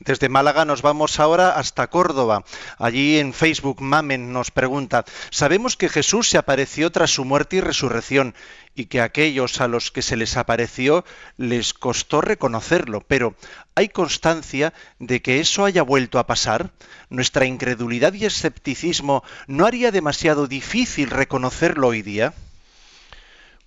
[0.04, 2.44] Desde Málaga nos vamos ahora hasta Córdoba.
[2.80, 7.62] Allí en Facebook Mamen nos pregunta, sabemos que Jesús se apareció tras su muerte y
[7.62, 8.34] resurrección
[8.74, 11.06] y que aquellos a los que se les apareció
[11.38, 13.36] les costó reconocerlo, pero
[13.76, 16.72] ¿hay constancia de que eso haya vuelto a pasar?
[17.12, 22.34] ¿Nuestra incredulidad y escepticismo no haría demasiado difícil reconocerlo hoy día?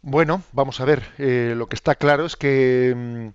[0.03, 3.29] Bueno, vamos a ver, eh, lo que está claro es que mm,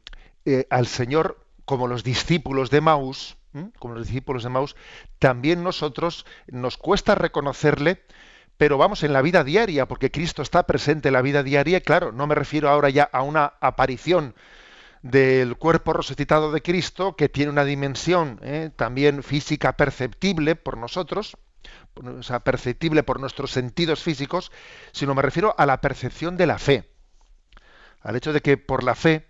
[0.45, 1.38] eh, al Señor
[1.70, 3.38] como los discípulos de Maús,
[3.78, 4.76] como los discípulos de Maús,
[5.20, 8.01] también nosotros nos cuesta reconocerle,
[8.57, 11.82] pero vamos en la vida diaria, porque Cristo está presente en la vida diaria, y
[11.82, 14.34] claro, no me refiero ahora ya a una aparición
[15.03, 18.72] del cuerpo resucitado de Cristo, que tiene una dimensión ¿eh?
[18.76, 21.38] también física perceptible por nosotros,
[22.03, 24.51] o sea, perceptible por nuestros sentidos físicos,
[24.91, 26.89] sino me refiero a la percepción de la fe,
[28.01, 29.28] al hecho de que por la fe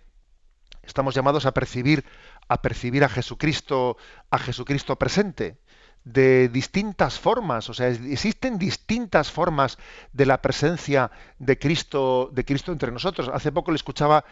[0.90, 2.04] estamos llamados a percibir
[2.48, 3.96] a percibir a Jesucristo
[4.30, 5.58] a Jesucristo presente
[6.04, 9.78] de distintas formas, o sea, existen distintas formas
[10.12, 13.30] de la presencia de Cristo, de Cristo entre nosotros.
[13.32, 14.24] Hace poco le escuchaba,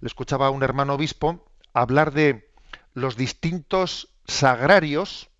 [0.00, 1.42] le escuchaba a un hermano obispo
[1.72, 2.50] hablar de
[2.92, 5.30] los distintos sagrarios,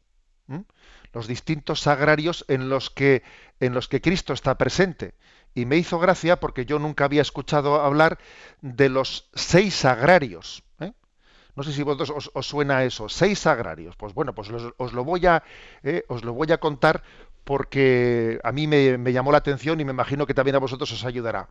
[1.12, 3.22] los distintos sagrarios en los que
[3.60, 5.14] en los que Cristo está presente.
[5.56, 8.18] Y me hizo gracia porque yo nunca había escuchado hablar
[8.60, 10.62] de los seis sagrarios.
[11.54, 13.96] No sé si vosotros os, suena eso, seis sagrarios.
[13.96, 15.42] Pues bueno, pues os, lo voy a,
[15.82, 17.02] eh, os lo voy a contar
[17.44, 21.06] porque a mí me, llamó la atención y me imagino que también a vosotros os
[21.06, 21.48] ayudará.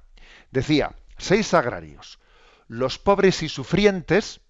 [0.52, 2.20] Decía, seis sagrarios.
[2.68, 4.42] Los pobres y sufrientes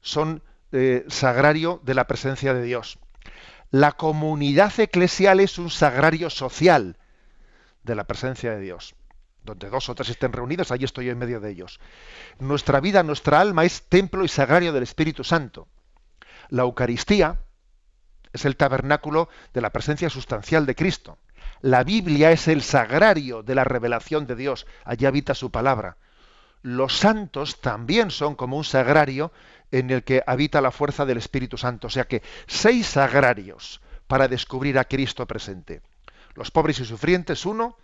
[0.00, 2.98] son eh, sagrario de la presencia de Dios.
[3.70, 6.96] La comunidad eclesial es un sagrario social
[7.82, 8.94] de la presencia de Dios
[9.44, 11.80] donde dos o tres estén reunidos, ahí estoy en medio de ellos.
[12.38, 15.68] Nuestra vida, nuestra alma es templo y sagrario del Espíritu Santo.
[16.48, 17.38] La Eucaristía
[18.32, 21.18] es el tabernáculo de la presencia sustancial de Cristo.
[21.60, 25.96] La Biblia es el sagrario de la revelación de Dios, allí habita su palabra.
[26.62, 29.32] Los santos también son como un sagrario
[29.72, 31.88] en el que habita la fuerza del Espíritu Santo.
[31.88, 35.82] O sea que seis sagrarios para descubrir a Cristo presente.
[36.34, 37.76] Los pobres y sufrientes, uno,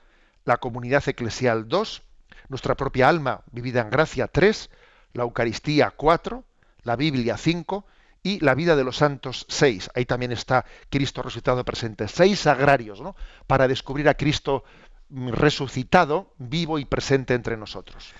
[0.44, 2.02] la comunidad eclesial 2,
[2.48, 4.70] nuestra propia alma vivida en gracia 3,
[5.12, 6.44] la Eucaristía 4,
[6.84, 7.84] la Biblia 5
[8.22, 9.90] y la vida de los santos 6.
[9.94, 12.08] Ahí también está Cristo resucitado presente.
[12.08, 13.16] Seis sagrarios ¿no?
[13.46, 14.64] para descubrir a Cristo
[15.10, 18.12] resucitado, vivo y presente entre nosotros.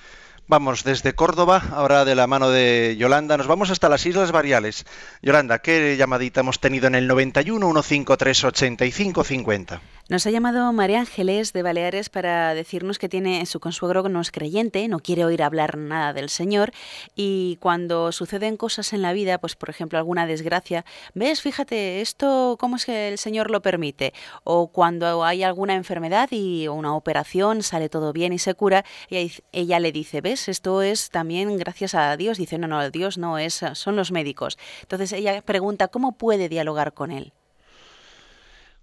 [0.47, 4.87] Vamos desde Córdoba, ahora de la mano de Yolanda, nos vamos hasta las Islas Variales.
[5.21, 9.81] Yolanda, ¿qué llamadita hemos tenido en el 91 153 85 50?
[10.11, 14.31] Nos ha llamado María Ángeles de Baleares para decirnos que tiene su consuegro no es
[14.31, 16.73] creyente, no quiere oír hablar nada del Señor
[17.15, 22.57] y cuando suceden cosas en la vida, pues por ejemplo alguna desgracia, ves, fíjate, esto
[22.59, 27.63] cómo es que el Señor lo permite o cuando hay alguna enfermedad y una operación
[27.63, 31.95] sale todo bien y se cura, y ella le dice, ves, esto es también gracias
[31.95, 34.57] a Dios, dice, no, no, Dios no es, son los médicos.
[34.81, 37.35] Entonces ella pregunta cómo puede dialogar con él.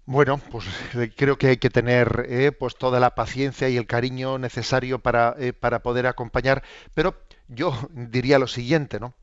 [0.06, 3.88] Bueno, pues eh, creo que hay que tener eh, pues toda la paciencia y el
[3.88, 6.62] cariño necesario para, eh, para poder acompañar,
[6.94, 9.14] pero yo diría lo siguiente, ¿no?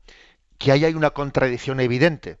[0.58, 2.38] Que ahí hay una contradicción evidente.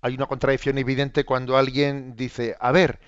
[0.00, 3.00] Hay una contradicción evidente cuando alguien dice, a ver,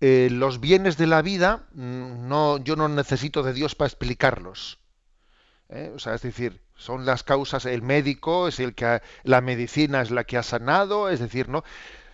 [0.00, 4.78] los bienes de la vida, mm, no, yo no necesito de Dios para explicarlos.
[5.94, 10.10] O sea, es decir, son las causas, el médico es el que, la medicina es
[10.10, 11.64] la que ha sanado, es decir, ¿no?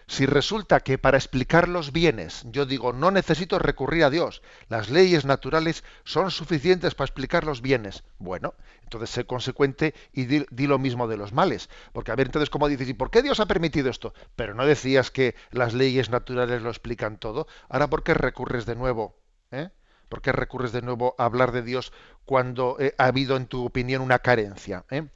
[0.09, 4.89] Si resulta que para explicar los bienes yo digo no necesito recurrir a Dios, las
[4.89, 8.55] leyes naturales son suficientes para explicar los bienes, bueno,
[8.87, 11.69] entonces sé consecuente y di, lo mismo de los males.
[11.93, 12.89] Porque a ver, entonces, ¿cómo dices?
[12.89, 14.15] ¿Y por qué Dios ha permitido esto?
[14.37, 17.49] Pero no decías que las leyes naturales lo explican todo.
[17.69, 19.17] Ahora, ¿por qué recurres de nuevo?
[19.51, 19.71] ¿Eh?
[20.09, 21.93] ¿Por qué recurres de nuevo a hablar de Dios
[22.25, 24.85] cuando eh, ha habido, en tu opinión, una carencia?
[24.91, 25.09] ¿eh?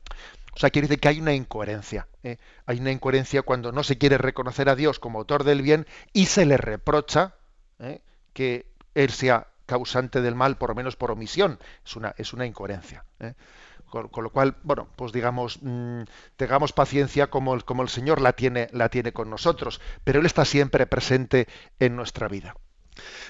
[0.55, 2.09] O sea, quiere decir que hay una incoherencia.
[2.23, 2.39] ¿eh?
[2.67, 6.27] Hay una incoherencia cuando no se quiere reconocer a Dios como autor del bien y
[6.27, 7.35] se le reprocha
[7.79, 8.01] ¿eh?
[8.33, 11.61] que Él sea causante del mal, por lo menos por omisión.
[11.85, 13.05] Es una, es una incoherencia.
[13.21, 13.35] ¿eh?
[13.89, 16.03] Con, lo cual, bueno, pues digamos, mm,
[16.37, 20.27] tengamos paciencia como el, como el Señor la tiene, la tiene con nosotros, pero Él
[20.27, 21.49] está siempre presente
[21.81, 22.55] en nuestra vida.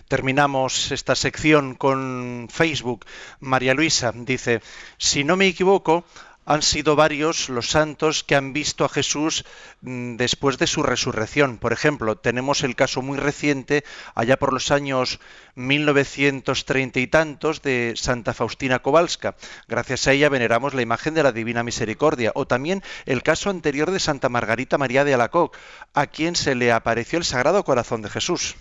[0.09, 3.07] Terminamos esta sección con Facebook.
[3.39, 4.61] María Luisa dice,
[4.99, 6.05] si no me equivoco,
[6.51, 9.45] han sido varios los santos que han visto a Jesús
[9.83, 11.59] mm, después de su resurrección.
[11.59, 13.85] Por ejemplo, tenemos el caso muy reciente,
[14.17, 15.21] allá por los años
[15.55, 19.37] 1930 y tantos, de Santa Faustina Kowalska.
[19.69, 22.33] Gracias a ella veneramos la imagen de la Divina Misericordia.
[22.35, 25.57] O también el caso anterior de Santa Margarita María de Alacoc,
[25.95, 28.57] a quien se le apareció el Sagrado Corazón de Jesús.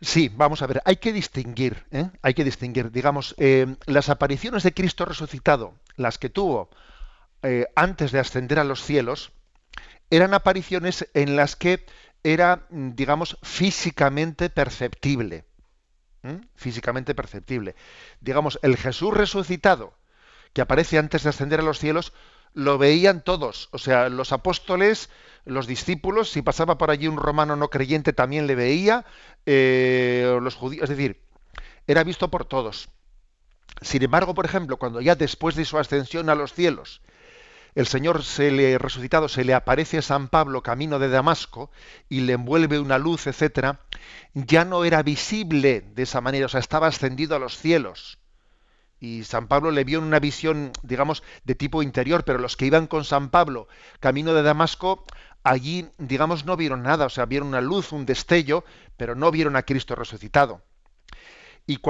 [0.00, 2.10] Sí, vamos a ver, hay que distinguir, ¿eh?
[2.20, 6.70] hay que distinguir, digamos, eh, las apariciones de Cristo resucitado, las que tuvo
[7.42, 9.32] eh, antes de ascender a los cielos,
[10.10, 11.84] eran apariciones en las que
[12.22, 15.44] era, digamos, físicamente perceptible,
[16.56, 17.76] físicamente perceptible.
[18.20, 19.94] Digamos, el Jesús resucitado,
[20.52, 22.12] que aparece antes de ascender a los cielos,
[22.52, 23.68] lo veían todos.
[23.72, 25.10] O sea, los apóstoles,
[25.44, 29.04] los discípulos, si pasaba por allí un romano no creyente también le veía,
[29.44, 31.20] eh, los judíos, es decir,
[31.86, 32.88] era visto por todos.
[33.80, 37.02] Sin embargo, por ejemplo, cuando ya después de su ascensión a los cielos,
[37.74, 41.70] el Señor se le resucitado se le aparece a San Pablo camino de Damasco
[42.08, 43.80] y le envuelve una luz, etcétera,
[44.32, 48.18] ya no era visible de esa manera, o sea, estaba ascendido a los cielos.
[48.98, 52.64] Y San Pablo le vio en una visión, digamos, de tipo interior, pero los que
[52.64, 53.68] iban con San Pablo
[54.00, 55.04] camino de Damasco,
[55.42, 58.64] allí, digamos, no vieron nada, o sea, vieron una luz, un destello,
[58.96, 60.62] pero no vieron a Cristo resucitado.
[61.66, 61.80] Y,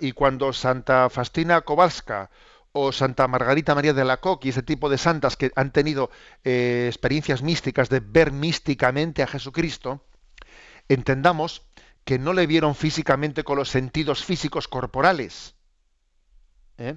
[0.00, 2.30] y cuando Santa Fastina Kowalska
[2.72, 6.10] o Santa Margarita María de la Coque y ese tipo de santas que han tenido
[6.44, 10.04] eh, experiencias místicas de ver místicamente a Jesucristo,
[10.88, 11.62] entendamos
[12.04, 15.54] que no le vieron físicamente con los sentidos físicos corporales.
[16.78, 16.96] ¿eh?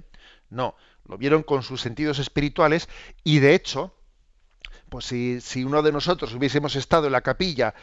[0.50, 0.76] No,
[1.06, 2.88] lo vieron con sus sentidos espirituales
[3.24, 3.94] y de hecho,
[4.90, 7.74] pues si, si, uno de nosotros hubiésemos estado en la capilla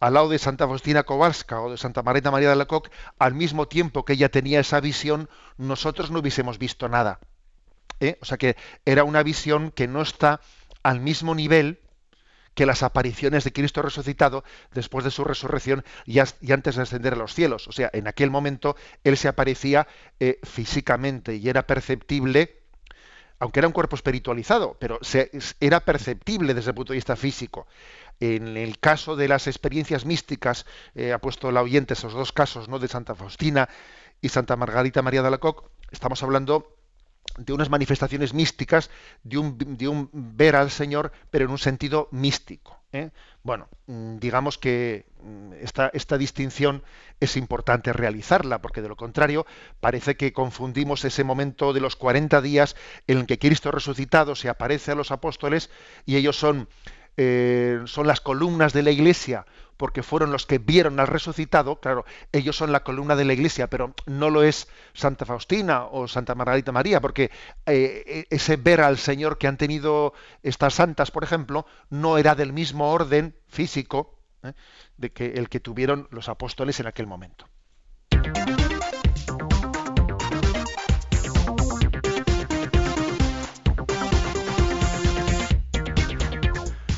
[0.00, 3.34] al lado de Santa Faustina Kowalska o de Santa Margarita María de la Coque, al
[3.34, 7.20] mismo tiempo que ella tenía esa visión, nosotros no hubiésemos visto nada.
[8.00, 8.18] ¿eh?
[8.20, 10.40] O sea que era una visión que no está
[10.82, 11.80] al mismo nivel
[12.54, 17.16] que las apariciones de Cristo resucitado después de su resurrección y, antes de ascender a
[17.16, 17.66] los cielos.
[17.68, 19.88] O sea, en aquel momento Él se aparecía
[20.20, 22.63] eh, físicamente y era perceptible,
[23.38, 24.98] aunque era un cuerpo espiritualizado, pero
[25.60, 27.66] era perceptible desde el punto de vista físico.
[28.20, 32.68] En el caso de las experiencias místicas, eh, ha puesto la oyente esos dos casos
[32.68, 32.78] ¿no?
[32.78, 33.68] de Santa Faustina
[34.20, 36.73] y Santa Margarita María de la Coque, estamos hablando
[37.38, 38.90] de unas manifestaciones místicas,
[39.22, 42.78] de un, de un, ver al Señor, pero en un sentido místico.
[42.92, 43.10] ¿eh?
[43.42, 46.82] Bueno, mm, digamos que mm, esta, esta, distinción
[47.20, 49.46] es importante realizarla, porque de lo contrario
[49.80, 54.48] parece que confundimos ese momento de los 40 días en el que Cristo resucitado se
[54.48, 55.70] aparece a los apóstoles
[56.06, 56.68] y ellos son,
[57.16, 59.46] eh, son las columnas de la iglesia
[59.76, 63.68] porque fueron los que vieron al resucitado, claro, ellos son la columna de la iglesia,
[63.68, 67.30] pero no lo es Santa Faustina o Santa Margarita María, porque
[67.66, 72.52] eh, ese ver al Señor que han tenido estas santas, por ejemplo, no era del
[72.52, 74.52] mismo orden físico ¿eh?
[74.96, 77.46] de que el que tuvieron los apóstoles en aquel momento.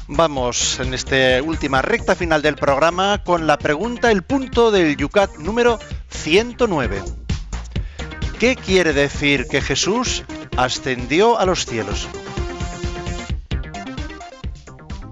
[0.09, 5.37] Vamos en esta última recta final del programa con la pregunta, el punto del Yucat
[5.39, 5.81] número
[6.11, 7.03] 109.
[8.39, 10.23] ¿Qué quiere decir que Jesús
[10.57, 12.09] ascendió a los cielos?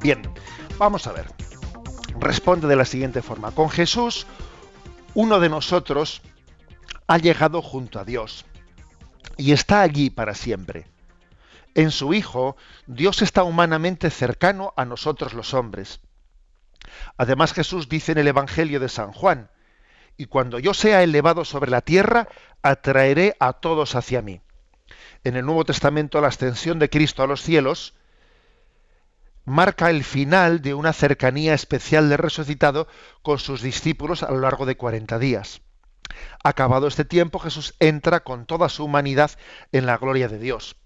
[0.01, 0.23] Bien,
[0.79, 1.27] vamos a ver.
[2.21, 3.51] Responde de la siguiente forma.
[3.51, 4.29] Con Jesús,
[5.15, 6.23] uno de nosotros
[7.09, 8.45] ha llegado junto a Dios
[9.37, 10.87] y está allí para siempre.
[11.75, 12.57] En su Hijo,
[12.87, 16.01] Dios está humanamente cercano a nosotros los hombres.
[17.17, 19.51] Además Jesús dice en el Evangelio de San Juan,
[20.17, 22.29] y cuando yo sea elevado sobre la tierra,
[22.63, 24.41] atraeré a todos hacia mí.
[25.25, 27.95] En el Nuevo Testamento la ascensión de Cristo a los cielos
[29.45, 32.87] marca el final de una cercanía especial de resucitado
[33.23, 35.61] con sus discípulos a lo largo de 40 días.
[36.45, 39.33] Acabado este tiempo, Jesús entra con toda su humanidad
[39.73, 40.77] en la gloria de Dios.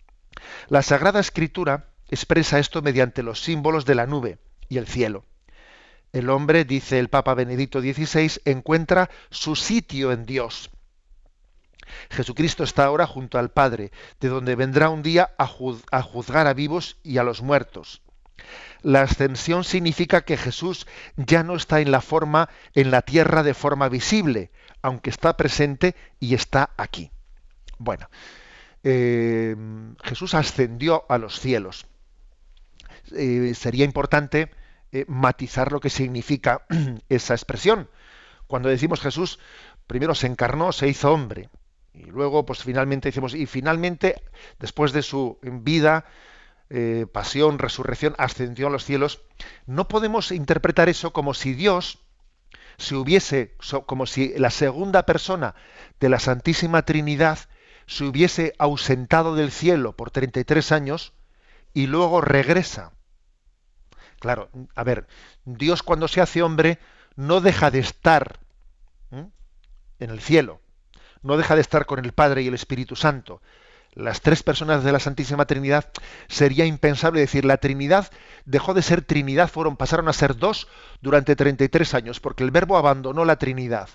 [0.69, 5.25] La Sagrada Escritura expresa esto mediante los símbolos de la nube y el cielo.
[6.13, 10.71] El hombre, dice el Papa Benedicto XVI, encuentra su sitio en Dios.
[12.11, 16.97] Jesucristo está ahora junto al Padre, de donde vendrá un día a, juzgar a vivos
[17.03, 18.03] y a los muertos.
[18.83, 20.87] La ascensión significa que Jesús
[21.17, 24.51] ya no está en la forma en la tierra de forma visible,
[24.83, 27.11] aunque está presente y está aquí.
[27.79, 28.09] Bueno,
[28.91, 29.55] eh,
[30.03, 31.87] Jesús ascendió a los cielos.
[33.15, 34.51] Eh, sería importante
[34.93, 36.65] eh, matizar lo que significa
[37.11, 37.91] esa expresión.
[38.47, 39.41] Cuando decimos Jesús,
[39.87, 41.51] primero se encarnó, se hizo hombre.
[41.93, 44.23] Y luego, pues finalmente decimos, y finalmente,
[44.59, 46.07] después de su vida,
[47.13, 49.23] pasión, resurrección, ascendió a los cielos,
[49.67, 51.99] no podemos interpretar eso como si Dios
[52.77, 55.55] se hubiese, como si la segunda persona
[55.99, 57.39] de la Santísima Trinidad
[57.89, 61.15] se hubiese ausentado del cielo por 33 años
[61.73, 62.93] y luego regresa.
[64.21, 65.07] Claro, a ver,
[65.47, 66.79] Dios cuando se hace hombre
[67.17, 68.41] no deja de estar
[69.11, 70.61] en el cielo,
[71.23, 73.41] no deja de estar con el Padre y el Espíritu Santo.
[73.95, 75.91] Las tres personas de la Santísima Trinidad
[76.29, 78.13] sería impensable decir la Trinidad
[78.45, 80.69] dejó de ser Trinidad, fueron pasaron a ser dos
[81.01, 83.89] durante 33 años, porque el Verbo abandonó la Trinidad.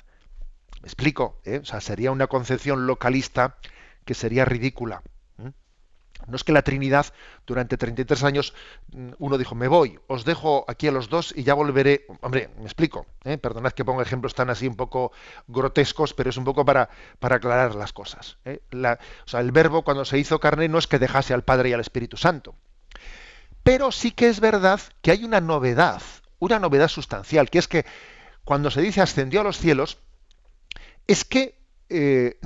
[0.81, 1.39] ¿Me explico?
[1.45, 1.59] ¿Eh?
[1.61, 3.57] O sea, sería una concepción localista
[4.05, 5.03] que sería ridícula.
[6.27, 7.07] No es que la Trinidad
[7.45, 8.53] durante 33 años
[8.93, 12.05] mm, uno dijo, me voy, os dejo aquí a los dos y ya volveré.
[12.21, 13.37] Hombre, me explico, ¿eh?
[13.37, 15.11] perdonad que ponga ejemplos tan así un poco
[15.47, 16.89] grotescos, pero es un poco para,
[17.19, 18.37] para aclarar las cosas.
[18.45, 18.61] ¿eh?
[18.71, 21.73] o sea, el verbo cuando se hizo carne no es que dejase al Padre y
[21.73, 22.55] al Espíritu Santo.
[23.63, 26.01] Pero sí que es verdad que hay una novedad,
[26.39, 27.85] una novedad sustancial, que es que
[28.43, 29.99] cuando se dice ascendió a los cielos,
[31.07, 31.55] es que
[31.89, 32.39] eh,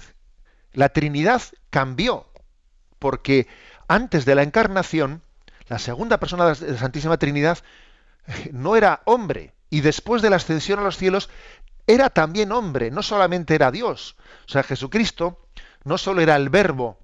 [0.73, 2.27] la Trinidad cambió,
[2.99, 3.47] porque
[3.87, 5.21] antes de la encarnación,
[5.67, 7.59] la segunda persona de la Santísima Trinidad
[8.27, 11.29] eh, no era hombre, y después de la ascensión a los cielos
[11.87, 14.15] era también hombre, no solamente era Dios.
[14.47, 15.47] O sea, Jesucristo
[15.83, 16.99] no solo era el verbo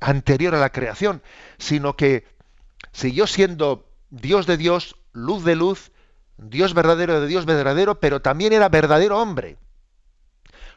[0.00, 1.22] anterior a la creación,
[1.56, 2.26] sino que
[2.92, 5.92] siguió siendo Dios de Dios, luz de luz,
[6.36, 9.56] Dios verdadero de Dios verdadero, pero también era verdadero hombre.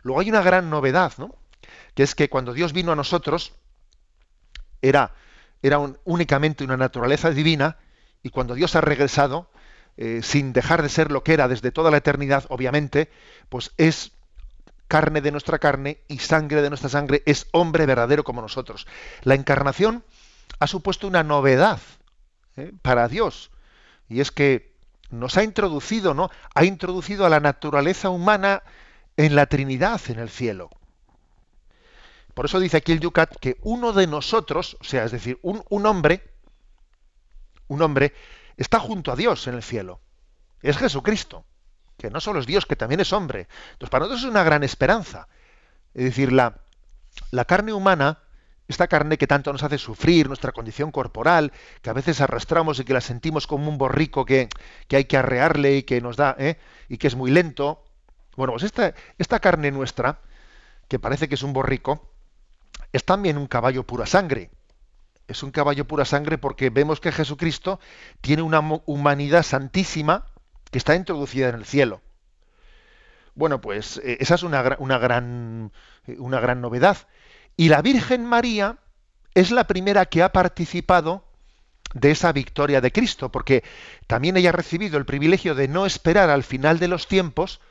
[0.03, 1.35] Luego hay una gran novedad, ¿no?
[1.95, 3.53] Que es que cuando Dios vino a nosotros,
[4.81, 5.13] era,
[5.61, 7.77] era únicamente una naturaleza divina,
[8.23, 9.49] y cuando Dios ha regresado,
[9.97, 13.11] eh, sin dejar de ser lo que era desde toda la eternidad, obviamente,
[13.49, 14.11] pues es
[14.87, 18.87] carne de nuestra carne y sangre de nuestra sangre, es hombre verdadero como nosotros.
[19.23, 20.03] La encarnación
[20.59, 21.79] ha supuesto una novedad
[22.57, 22.73] ¿eh?
[22.81, 23.51] para Dios,
[24.09, 24.71] y es que
[25.09, 26.29] nos ha introducido, ¿no?
[26.55, 28.63] Ha introducido a la naturaleza humana
[29.17, 30.69] en la Trinidad en el cielo.
[32.33, 35.63] Por eso dice aquí el Yucat que uno de nosotros, o sea, es decir, un,
[35.69, 36.23] un hombre,
[37.67, 38.13] un hombre,
[38.57, 39.99] está junto a Dios en el cielo.
[40.61, 41.45] Es Jesucristo,
[41.97, 43.47] que no solo es Dios, que también es hombre.
[43.73, 45.27] Entonces, para nosotros es una gran esperanza.
[45.93, 46.61] Es decir, la,
[47.31, 48.19] la carne humana,
[48.67, 51.51] esta carne que tanto nos hace sufrir, nuestra condición corporal,
[51.81, 54.49] que a veces arrastramos y que la sentimos como un borrico que,
[54.87, 56.57] que hay que arrearle y que nos da, ¿eh?
[56.87, 57.83] y que es muy lento.
[58.41, 58.63] Bueno, pues
[59.19, 60.17] esta, carne nuestra,
[60.87, 62.09] que parece que es un borrico,
[62.91, 64.49] es también un caballo pura sangre.
[65.27, 67.79] Es un caballo pura sangre porque vemos que Jesucristo
[68.19, 70.25] tiene una humanidad santísima
[70.71, 72.01] que está introducida en el cielo.
[73.35, 75.71] Bueno, pues eh, esa es una, gran,
[76.07, 76.97] eh, una gran novedad.
[77.57, 78.79] Y la Virgen María
[79.35, 81.25] es la primera que ha participado
[81.93, 83.63] de esa victoria de Cristo, porque
[84.07, 87.61] también ella ha recibido el privilegio de no esperar al final de los tiempos,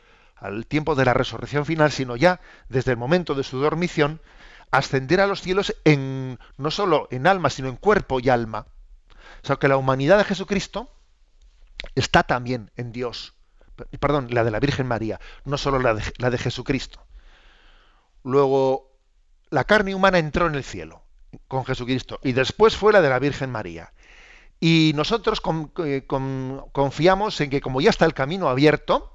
[0.40, 4.20] al tiempo de la resurrección final, sino ya desde el momento de su dormición,
[4.70, 8.66] ascender a los cielos en no solo en alma, sino en cuerpo y alma.
[9.42, 10.90] O sea que la humanidad de Jesucristo
[11.94, 13.34] está también en Dios.
[14.00, 17.00] Perdón, la de la Virgen María, no solo la de, la de Jesucristo.
[18.22, 18.92] Luego,
[19.50, 21.02] la carne humana entró en el cielo
[21.48, 23.92] con Jesucristo y después fue la de la Virgen María.
[24.60, 25.40] Y nosotros
[25.84, 29.12] eh, confiamos en que como ya está el camino abierto,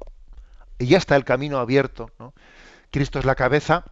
[0.80, 2.12] y ya está el camino abierto,
[2.92, 3.86] Cristo es la cabeza,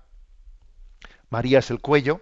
[1.29, 2.21] María es el cuello.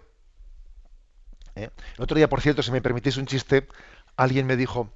[1.55, 1.69] ¿eh?
[1.97, 3.67] El otro día, por cierto, si me permitís un chiste,
[4.15, 4.93] alguien me dijo,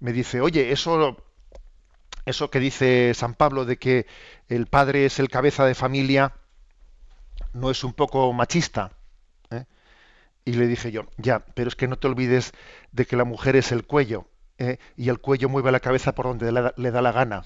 [0.00, 1.24] me dice, oye, eso,
[2.26, 4.06] eso que dice San Pablo de que
[4.48, 6.34] el padre es el cabeza de familia,
[7.52, 8.92] no es un poco machista.
[9.50, 9.64] ¿eh?
[10.44, 12.52] Y le dije yo, ya, pero es que no te olvides
[12.90, 14.26] de que la mujer es el cuello,
[14.58, 14.78] ¿eh?
[14.96, 17.44] y el cuello mueve la cabeza por donde le, da la gana,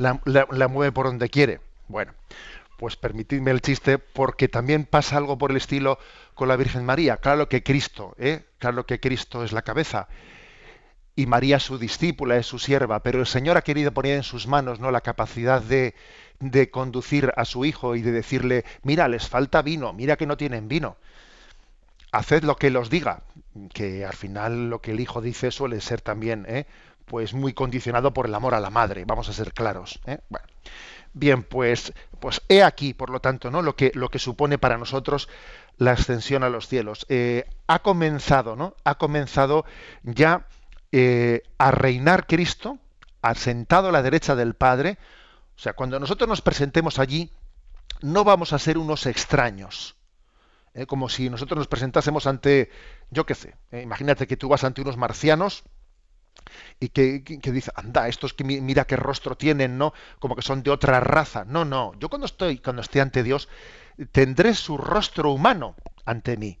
[0.00, 1.60] la, mueve por donde quiere.
[1.88, 2.12] Bueno,
[2.78, 5.98] pues permitidme el chiste, porque también pasa algo por el estilo
[6.34, 7.18] con la Virgen María.
[7.18, 8.44] Claro que Cristo, ¿eh?
[8.58, 10.08] claro que Cristo es la cabeza
[11.16, 14.46] y María su discípula, es su sierva, pero el Señor ha querido poner en sus
[14.46, 15.94] manos no la capacidad de,
[16.38, 20.38] de conducir a su hijo y de decirle, mira, les falta vino, mira que no
[20.38, 20.96] tienen vino.
[22.12, 23.22] Haced lo que él os diga,
[23.74, 26.66] que al final lo que el hijo dice suele ser también, ¿eh?
[27.10, 29.98] Pues muy condicionado por el amor a la madre, vamos a ser claros.
[30.06, 30.18] ¿eh?
[30.28, 30.46] Bueno.
[31.12, 33.62] Bien, pues, pues he aquí, por lo tanto, ¿no?
[33.62, 35.28] lo, que, lo que supone para nosotros
[35.76, 37.06] la ascensión a los cielos.
[37.08, 38.76] Eh, ha comenzado, ¿no?
[38.84, 39.64] Ha comenzado
[40.04, 40.46] ya
[40.92, 42.78] eh, a reinar Cristo,
[43.22, 44.96] asentado a la derecha del Padre.
[45.56, 47.32] O sea, cuando nosotros nos presentemos allí,
[48.02, 49.96] no vamos a ser unos extraños.
[50.74, 50.86] ¿eh?
[50.86, 52.70] como si nosotros nos presentásemos ante,
[53.10, 55.64] yo qué sé, imagínate que tú vas ante unos marcianos
[56.78, 57.22] y que,
[57.52, 59.92] dice, anda, estos que mira qué rostro tienen, ¿no?
[60.18, 61.44] Como que son de otra raza.
[61.44, 61.92] No, no.
[61.98, 63.48] Yo cuando estoy, cuando esté ante Dios,
[64.12, 65.74] tendré su rostro humano
[66.04, 66.58] ante mí.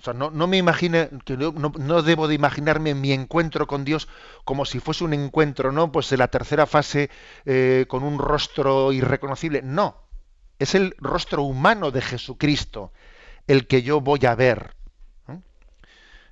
[0.00, 4.06] O sea, no, me imagine, que no, debo de imaginarme mi encuentro con Dios
[4.44, 5.90] como si fuese un encuentro, ¿no?
[5.90, 7.10] Pues en la tercera fase
[7.44, 9.60] eh, con un rostro irreconocible.
[9.62, 9.96] No.
[10.60, 12.92] Es el rostro humano de Jesucristo
[13.48, 14.76] el que yo voy a ver.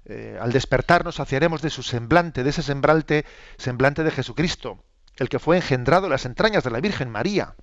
[0.09, 3.25] Eh, al despertarnos saciaremos de su semblante, de ese semblante,
[3.59, 4.79] semblante de Jesucristo,
[5.17, 7.55] el que fue engendrado en las entrañas de la Virgen María.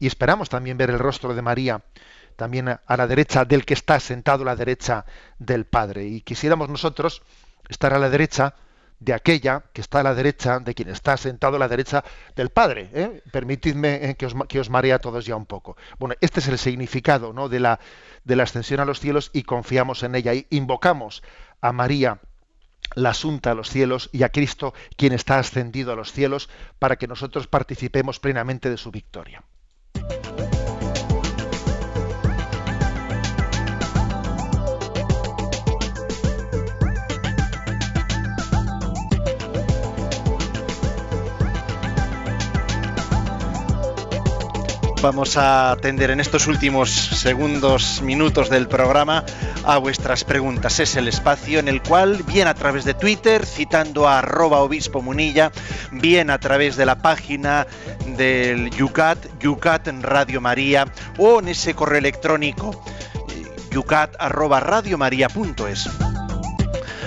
[0.00, 1.82] Y esperamos también ver el rostro de María.
[2.34, 5.04] también a la derecha del que está sentado a la derecha
[5.38, 6.06] del Padre.
[6.06, 7.22] Y quisiéramos nosotros
[7.68, 8.54] estar a la derecha
[9.04, 12.04] de aquella que está a la derecha, de quien está sentado a la derecha
[12.36, 12.88] del Padre.
[12.92, 13.22] ¿eh?
[13.32, 15.76] Permitidme eh, que, os, que os marea a todos ya un poco.
[15.98, 17.48] Bueno, este es el significado ¿no?
[17.48, 17.80] de, la,
[18.24, 21.22] de la ascensión a los cielos y confiamos en ella y invocamos
[21.60, 22.20] a María
[22.94, 26.48] la asunta a los cielos y a Cristo quien está ascendido a los cielos
[26.78, 29.42] para que nosotros participemos plenamente de su victoria.
[45.02, 49.24] Vamos a atender en estos últimos segundos, minutos del programa
[49.64, 50.78] a vuestras preguntas.
[50.78, 55.02] Es el espacio en el cual, bien a través de Twitter, citando a arroba obispo
[55.02, 55.50] munilla,
[55.90, 57.66] bien a través de la página
[58.16, 60.86] del Yucat, Yucat en Radio María,
[61.18, 62.80] o en ese correo electrónico
[63.72, 64.60] yucat arroba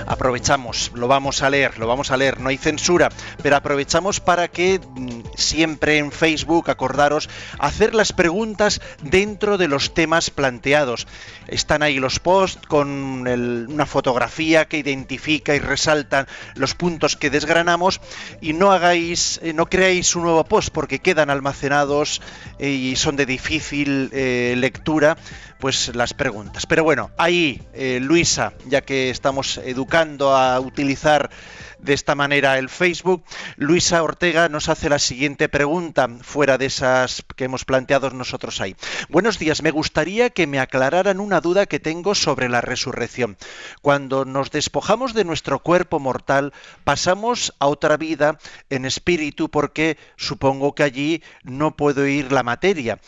[0.06, 3.10] aprovechamos, lo vamos a leer, lo vamos a leer, no hay censura,
[3.42, 7.28] pero aprovechamos para que mm, siempre en Facebook, acordaros,
[7.58, 11.06] hacer las preguntas dentro de los temas planteados.
[11.48, 18.00] Están ahí los posts con una fotografía que identifica y resalta los puntos que desgranamos
[18.40, 22.20] y no hagáis, eh, no creáis un nuevo post porque quedan almacenados
[22.58, 25.16] eh, y son de difícil eh, lectura
[25.58, 26.66] pues las preguntas.
[26.66, 31.30] Pero bueno, ahí, eh, Luisa, ya que estamos educando a utilizar
[31.78, 33.22] de esta manera el Facebook,
[33.56, 38.76] Luisa Ortega nos hace la siguiente pregunta, fuera de esas que hemos planteado nosotros ahí.
[39.08, 43.36] Buenos días, me gustaría que me aclararan una duda que tengo sobre la resurrección.
[43.82, 46.52] Cuando nos despojamos de nuestro cuerpo mortal,
[46.84, 48.38] pasamos a otra vida
[48.70, 52.98] en espíritu porque supongo que allí no puedo ir la materia.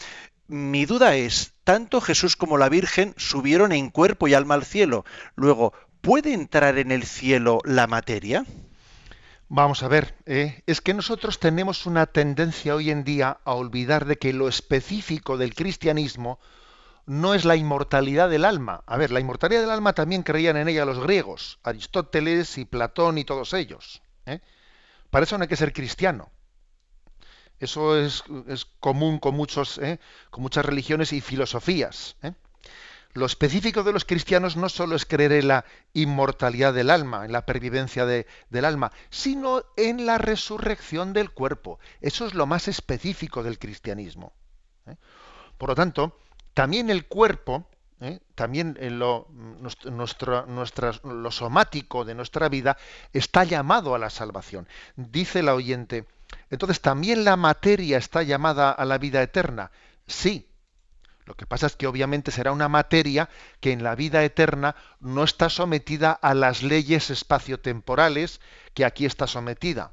[0.48, 5.04] Mi duda es, tanto Jesús como la Virgen subieron en cuerpo y alma al cielo.
[5.34, 8.46] Luego, ¿puede entrar en el cielo la materia?
[9.50, 10.62] Vamos a ver, ¿eh?
[10.66, 15.36] es que nosotros tenemos una tendencia hoy en día a olvidar de que lo específico
[15.36, 16.38] del cristianismo
[17.04, 18.84] no es la inmortalidad del alma.
[18.86, 23.18] A ver, la inmortalidad del alma también creían en ella los griegos, Aristóteles y Platón
[23.18, 24.00] y todos ellos.
[24.24, 24.40] ¿eh?
[25.10, 26.30] Para eso no hay que ser cristiano.
[27.60, 28.22] Eso es,
[28.80, 29.98] común con, muchos, ¿eh?
[30.30, 32.16] con muchas religiones y filosofías.
[32.22, 32.32] ¿eh?
[33.14, 37.32] Lo específico de los cristianos no solo es creer en la inmortalidad del alma, en
[37.32, 41.80] la pervivencia del alma, sino en la resurrección del cuerpo.
[42.00, 44.32] Eso es lo más específico del cristianismo.
[44.86, 44.94] ¿eh?
[45.56, 46.16] Por lo tanto,
[46.54, 47.66] también el cuerpo,
[48.36, 49.26] también lo,
[49.90, 50.46] nuestro,
[51.32, 52.76] somático de nuestra vida,
[53.12, 54.68] está llamado a la salvación.
[54.94, 56.06] Dice la oyente,
[56.50, 59.70] entonces, ¿también la materia está llamada a la vida eterna?
[60.06, 60.46] Sí.
[61.24, 63.28] Lo que pasa es que obviamente será una materia
[63.60, 68.40] que en la vida eterna no está sometida a las leyes espaciotemporales
[68.72, 69.92] que aquí está sometida.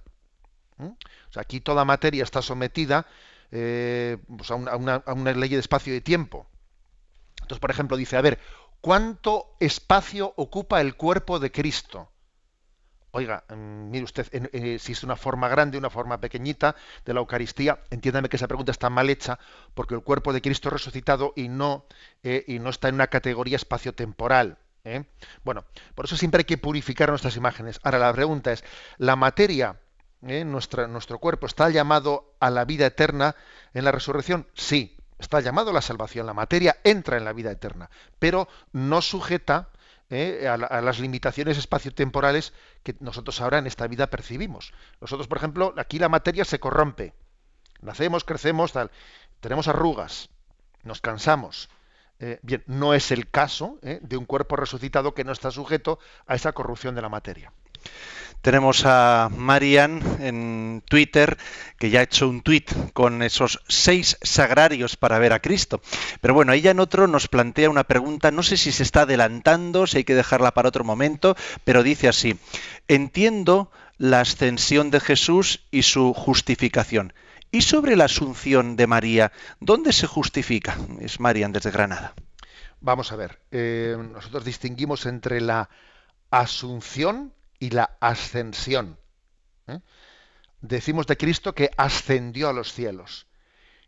[0.77, 0.85] ¿Mm?
[0.85, 3.05] O sea, aquí toda materia está sometida
[3.51, 6.47] eh, pues a, una, a una ley de espacio y tiempo.
[7.41, 8.39] Entonces, por ejemplo, dice, a ver,
[8.79, 12.09] ¿cuánto espacio ocupa el cuerpo de Cristo?
[13.17, 17.21] Oiga, mm, mire usted, eh, si es una forma grande, una forma pequeñita de la
[17.21, 19.39] Eucaristía, entiéndame que esa pregunta está mal hecha,
[19.73, 21.85] porque el cuerpo de Cristo es resucitado y no,
[22.23, 24.57] eh, y no está en una categoría espaciotemporal.
[24.83, 25.05] ¿eh?
[25.45, 25.63] Bueno,
[25.95, 27.79] por eso siempre hay que purificar nuestras imágenes.
[27.83, 28.65] Ahora la pregunta es,
[28.97, 29.79] ¿la materia,
[30.19, 33.37] nuestro cuerpo, está llamado a la vida eterna
[33.73, 34.45] en la resurrección?
[34.55, 36.25] Sí, está llamado a la salvación.
[36.25, 37.89] La materia entra en la vida eterna,
[38.19, 39.69] pero no sujeta
[40.09, 40.47] ¿eh?
[40.47, 42.53] a, las limitaciones espaciotemporales
[42.83, 44.73] que nosotros ahora en esta vida percibimos.
[45.01, 47.13] Nosotros, por ejemplo, aquí la materia se corrompe.
[47.81, 48.91] Nacemos, crecemos, tal.
[49.39, 50.29] Tenemos arrugas,
[50.83, 51.69] nos cansamos.
[52.19, 53.99] Eh, bien, no es el caso ¿eh?
[54.01, 57.51] de un cuerpo resucitado que no está sujeto a esa corrupción de la materia.
[58.41, 61.37] Tenemos a Marian en Twitter,
[61.79, 65.81] que ya ha hecho un tweet con esos seis sagrarios para ver a Cristo.
[66.21, 69.87] Pero bueno, ella en otro nos plantea una pregunta, no sé si se está adelantando,
[69.87, 72.37] si hay que dejarla para otro momento, pero dice así,
[72.87, 77.13] entiendo la ascensión de Jesús y su justificación.
[77.51, 80.77] ¿Y sobre la asunción de María, dónde se justifica?
[80.99, 82.13] Es Marian desde Granada.
[82.81, 85.69] Vamos a ver, eh, nosotros distinguimos entre la
[86.29, 88.97] asunción y la ascensión.
[89.67, 89.79] ¿eh?
[90.61, 93.27] Decimos de Cristo que ascendió a los cielos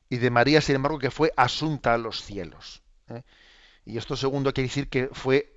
[0.09, 2.81] y de María, sin embargo, que fue asunta a los cielos.
[3.09, 3.23] ¿eh?
[3.85, 5.53] Y esto segundo quiere decir que fue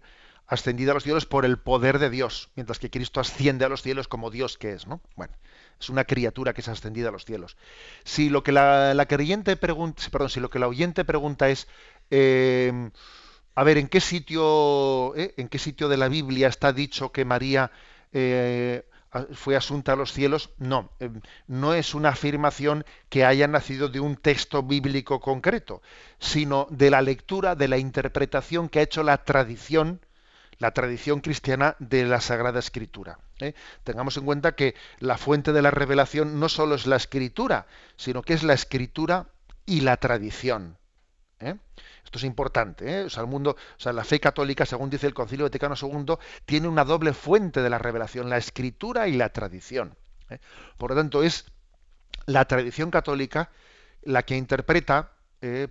[0.46, 3.82] ascendida a los cielos por el poder de Dios, mientras que Cristo asciende a los
[3.82, 5.00] cielos como Dios que es, ¿no?
[5.14, 5.32] Bueno,
[5.80, 7.56] es una criatura que es ascendida a los cielos.
[8.02, 11.68] Si lo que la, creyente pregunta, perdón, si lo que la oyente pregunta es
[12.10, 12.90] Eh,
[13.54, 17.70] a ver, ¿en qué sitio, en qué sitio de la Biblia está dicho que María
[18.12, 18.84] eh,
[19.32, 20.50] fue asunta a los cielos?
[20.58, 20.90] No,
[21.46, 25.82] no es una afirmación que haya nacido de un texto bíblico concreto,
[26.18, 30.00] sino de la lectura, de la interpretación que ha hecho la tradición,
[30.58, 33.18] la tradición cristiana de la Sagrada Escritura.
[33.84, 38.22] Tengamos en cuenta que la fuente de la revelación no solo es la Escritura, sino
[38.22, 39.28] que es la Escritura
[39.66, 40.76] y la tradición.
[41.40, 41.56] ¿eh?
[42.10, 42.90] Esto es importante.
[42.90, 43.04] ¿eh?
[43.04, 46.16] O sea, el mundo, o sea, la fe católica, según dice el Concilio Vaticano II,
[46.44, 49.96] tiene una doble fuente de la revelación, la escritura y la tradición.
[50.28, 50.40] ¿eh?
[50.76, 51.44] Por lo tanto, es
[52.26, 53.52] la tradición católica
[54.02, 55.12] la que interpreta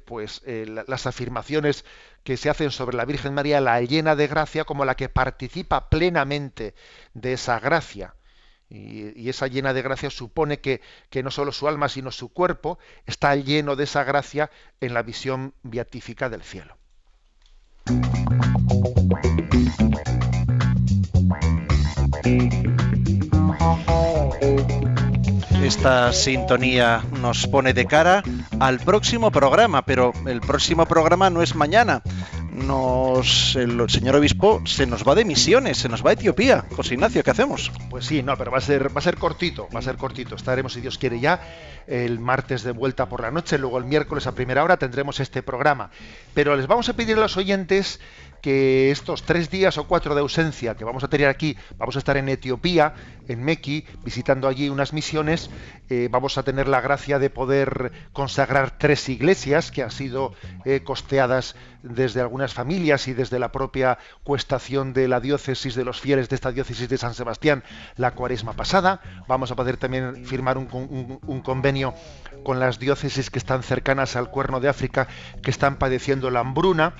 [0.05, 1.85] pues las afirmaciones
[2.23, 5.89] que se hacen sobre la Virgen María, la llena de gracia, como la que participa
[5.89, 6.73] plenamente
[7.13, 8.15] de esa gracia.
[8.69, 12.77] Y, esa llena de gracia supone que, que, no solo su alma, sino su cuerpo
[13.05, 16.77] está lleno de esa gracia en la visión beatífica del cielo.
[25.63, 28.23] Esta sintonía nos pone de cara
[28.59, 32.01] al próximo programa, pero el próximo programa no es mañana.
[32.65, 36.65] Nos, el señor obispo se nos va de misiones, se nos va a Etiopía.
[36.75, 37.71] José Ignacio, ¿qué hacemos?
[37.89, 40.35] Pues sí, no, pero va a ser, va a ser cortito, va a ser cortito.
[40.35, 41.41] Estaremos, si Dios quiere, ya
[41.87, 45.41] el martes de vuelta por la noche, luego el miércoles a primera hora tendremos este
[45.41, 45.89] programa.
[46.33, 47.99] Pero les vamos a pedir a los oyentes
[48.41, 51.99] que estos tres días o cuatro de ausencia que vamos a tener aquí, vamos a
[51.99, 52.93] estar en Etiopía,
[53.27, 55.49] en Meki, visitando allí unas misiones,
[55.89, 60.33] eh, vamos a tener la gracia de poder consagrar tres iglesias que han sido
[60.65, 66.01] eh, costeadas desde algunas familias y desde la propia cuestación de la diócesis de los
[66.01, 67.63] fieles de esta diócesis de San Sebastián
[67.95, 69.01] la cuaresma pasada.
[69.27, 71.93] Vamos a poder también firmar un, un convenio
[72.43, 75.07] con las diócesis que están cercanas al cuerno de África
[75.41, 76.93] que están padeciendo la hambruna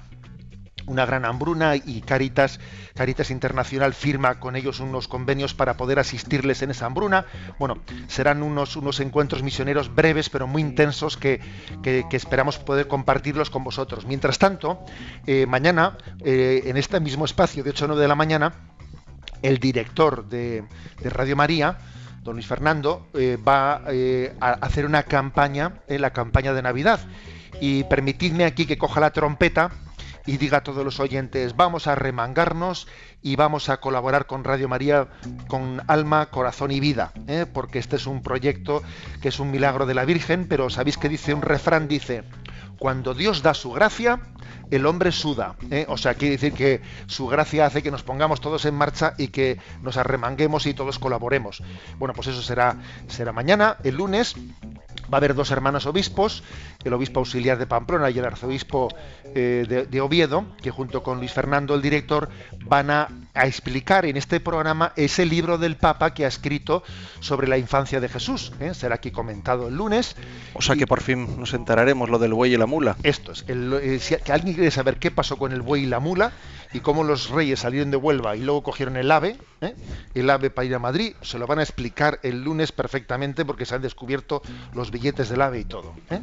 [0.90, 2.60] una gran hambruna y Caritas,
[2.96, 7.26] Caritas Internacional firma con ellos unos convenios para poder asistirles en esa hambruna.
[7.60, 7.78] Bueno,
[8.08, 11.40] serán unos, unos encuentros misioneros breves pero muy intensos que,
[12.12, 14.06] esperamos poder compartirlos con vosotros.
[14.06, 14.84] Mientras tanto,
[15.28, 18.54] eh, mañana, eh, en este mismo espacio de 8 a 9 de la mañana,
[19.42, 20.64] el director de,
[21.04, 21.78] Radio María,
[22.24, 23.84] don Luis Fernando, eh, va
[24.42, 27.00] a hacer una campaña, la campaña de Navidad.
[27.62, 29.72] Y permitidme aquí que coja la trompeta
[30.26, 32.88] y diga a todos los oyentes, vamos a remangarnos
[33.22, 35.08] y vamos a colaborar con Radio María
[35.48, 37.46] con alma, corazón y vida, ¿eh?
[37.52, 38.84] porque este es un proyecto
[39.22, 42.24] que es un milagro de la Virgen, pero sabéis que dice un refrán, dice,
[42.80, 44.22] cuando Dios da su gracia,
[44.72, 45.56] el hombre suda.
[45.70, 45.86] ¿eh?
[45.90, 49.30] O sea, quiere decir que su gracia hace que nos pongamos todos en marcha y
[49.30, 51.64] que nos arremanguemos y todos colaboremos.
[51.98, 54.36] Bueno, pues eso será, será mañana, el lunes,
[55.12, 56.44] va a haber dos hermanos obispos,
[56.84, 58.90] el obispo auxiliar de Pamplona y el arzobispo
[59.36, 62.30] eh, de, Oviedo, que junto con Luis Fernando, el director,
[62.66, 66.84] van a, explicar en este programa ese libro del Papa que ha escrito
[67.22, 68.52] sobre la infancia de Jesús.
[68.60, 68.74] ¿eh?
[68.74, 70.16] Será aquí comentado el lunes.
[70.54, 72.98] O sea que por fin nos enteraremos lo del buey y la mula.
[73.04, 76.34] Esto es, eh, si alguien quiere saber qué pasó con el buey y la mula,
[76.72, 79.76] y cómo los reyes salieron de Huelva y luego cogieron el AVE, ¿eh?
[80.14, 83.66] el AVE para ir a Madrid, se lo van a explicar el lunes perfectamente porque
[83.66, 84.42] se han descubierto
[84.74, 85.94] los billetes del AVE y todo.
[86.12, 86.22] ¿eh?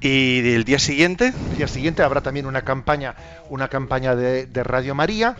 [0.00, 1.32] ¿Y el día siguiente?
[1.52, 3.14] El día siguiente habrá también una campaña,
[3.48, 5.36] una campaña de, Radio María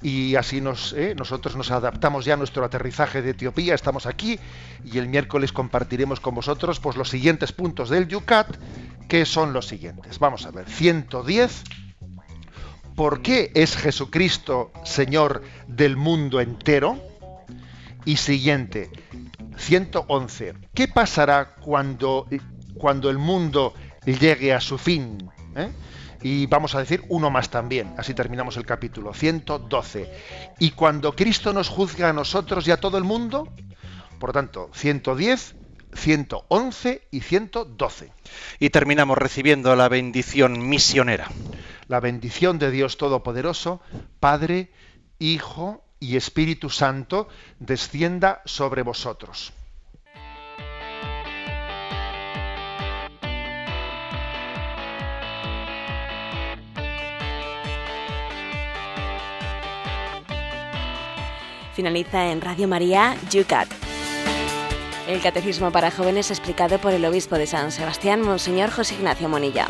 [0.00, 1.14] y así nos, ¿eh?
[1.16, 4.38] nosotros nos adaptamos ya a nuestro aterrizaje de Etiopía, estamos aquí
[4.84, 8.48] y el miércoles compartiremos con vosotros pues, los siguientes puntos del Yucat,
[9.08, 10.20] que son los siguientes.
[10.20, 11.64] Vamos a ver, 110
[12.94, 16.98] ¿por qué es Jesucristo Señor del mundo entero?
[18.04, 18.90] Y siguiente,
[19.56, 20.54] 111.
[20.74, 22.26] ¿Qué pasará cuando,
[22.74, 23.74] cuando el mundo
[24.04, 25.30] llegue a su fin?
[25.54, 25.70] ¿Eh?
[26.22, 30.10] Y vamos a decir uno más también, así terminamos el capítulo, 112.
[30.58, 33.48] ¿Y cuando Cristo nos juzga a nosotros y a todo el mundo?
[34.18, 35.54] Por tanto, 110,
[35.94, 38.12] 111 y 112.
[38.58, 41.28] Y terminamos recibiendo la bendición misionera
[41.90, 43.80] la bendición de Dios Todopoderoso,
[44.20, 44.70] Padre,
[45.18, 47.26] Hijo y Espíritu Santo,
[47.58, 49.52] descienda sobre vosotros.
[61.74, 63.68] Finaliza en Radio María Yucat.
[65.08, 69.66] El Catecismo para Jóvenes explicado por el Obispo de San Sebastián, Monseñor José Ignacio Monilla.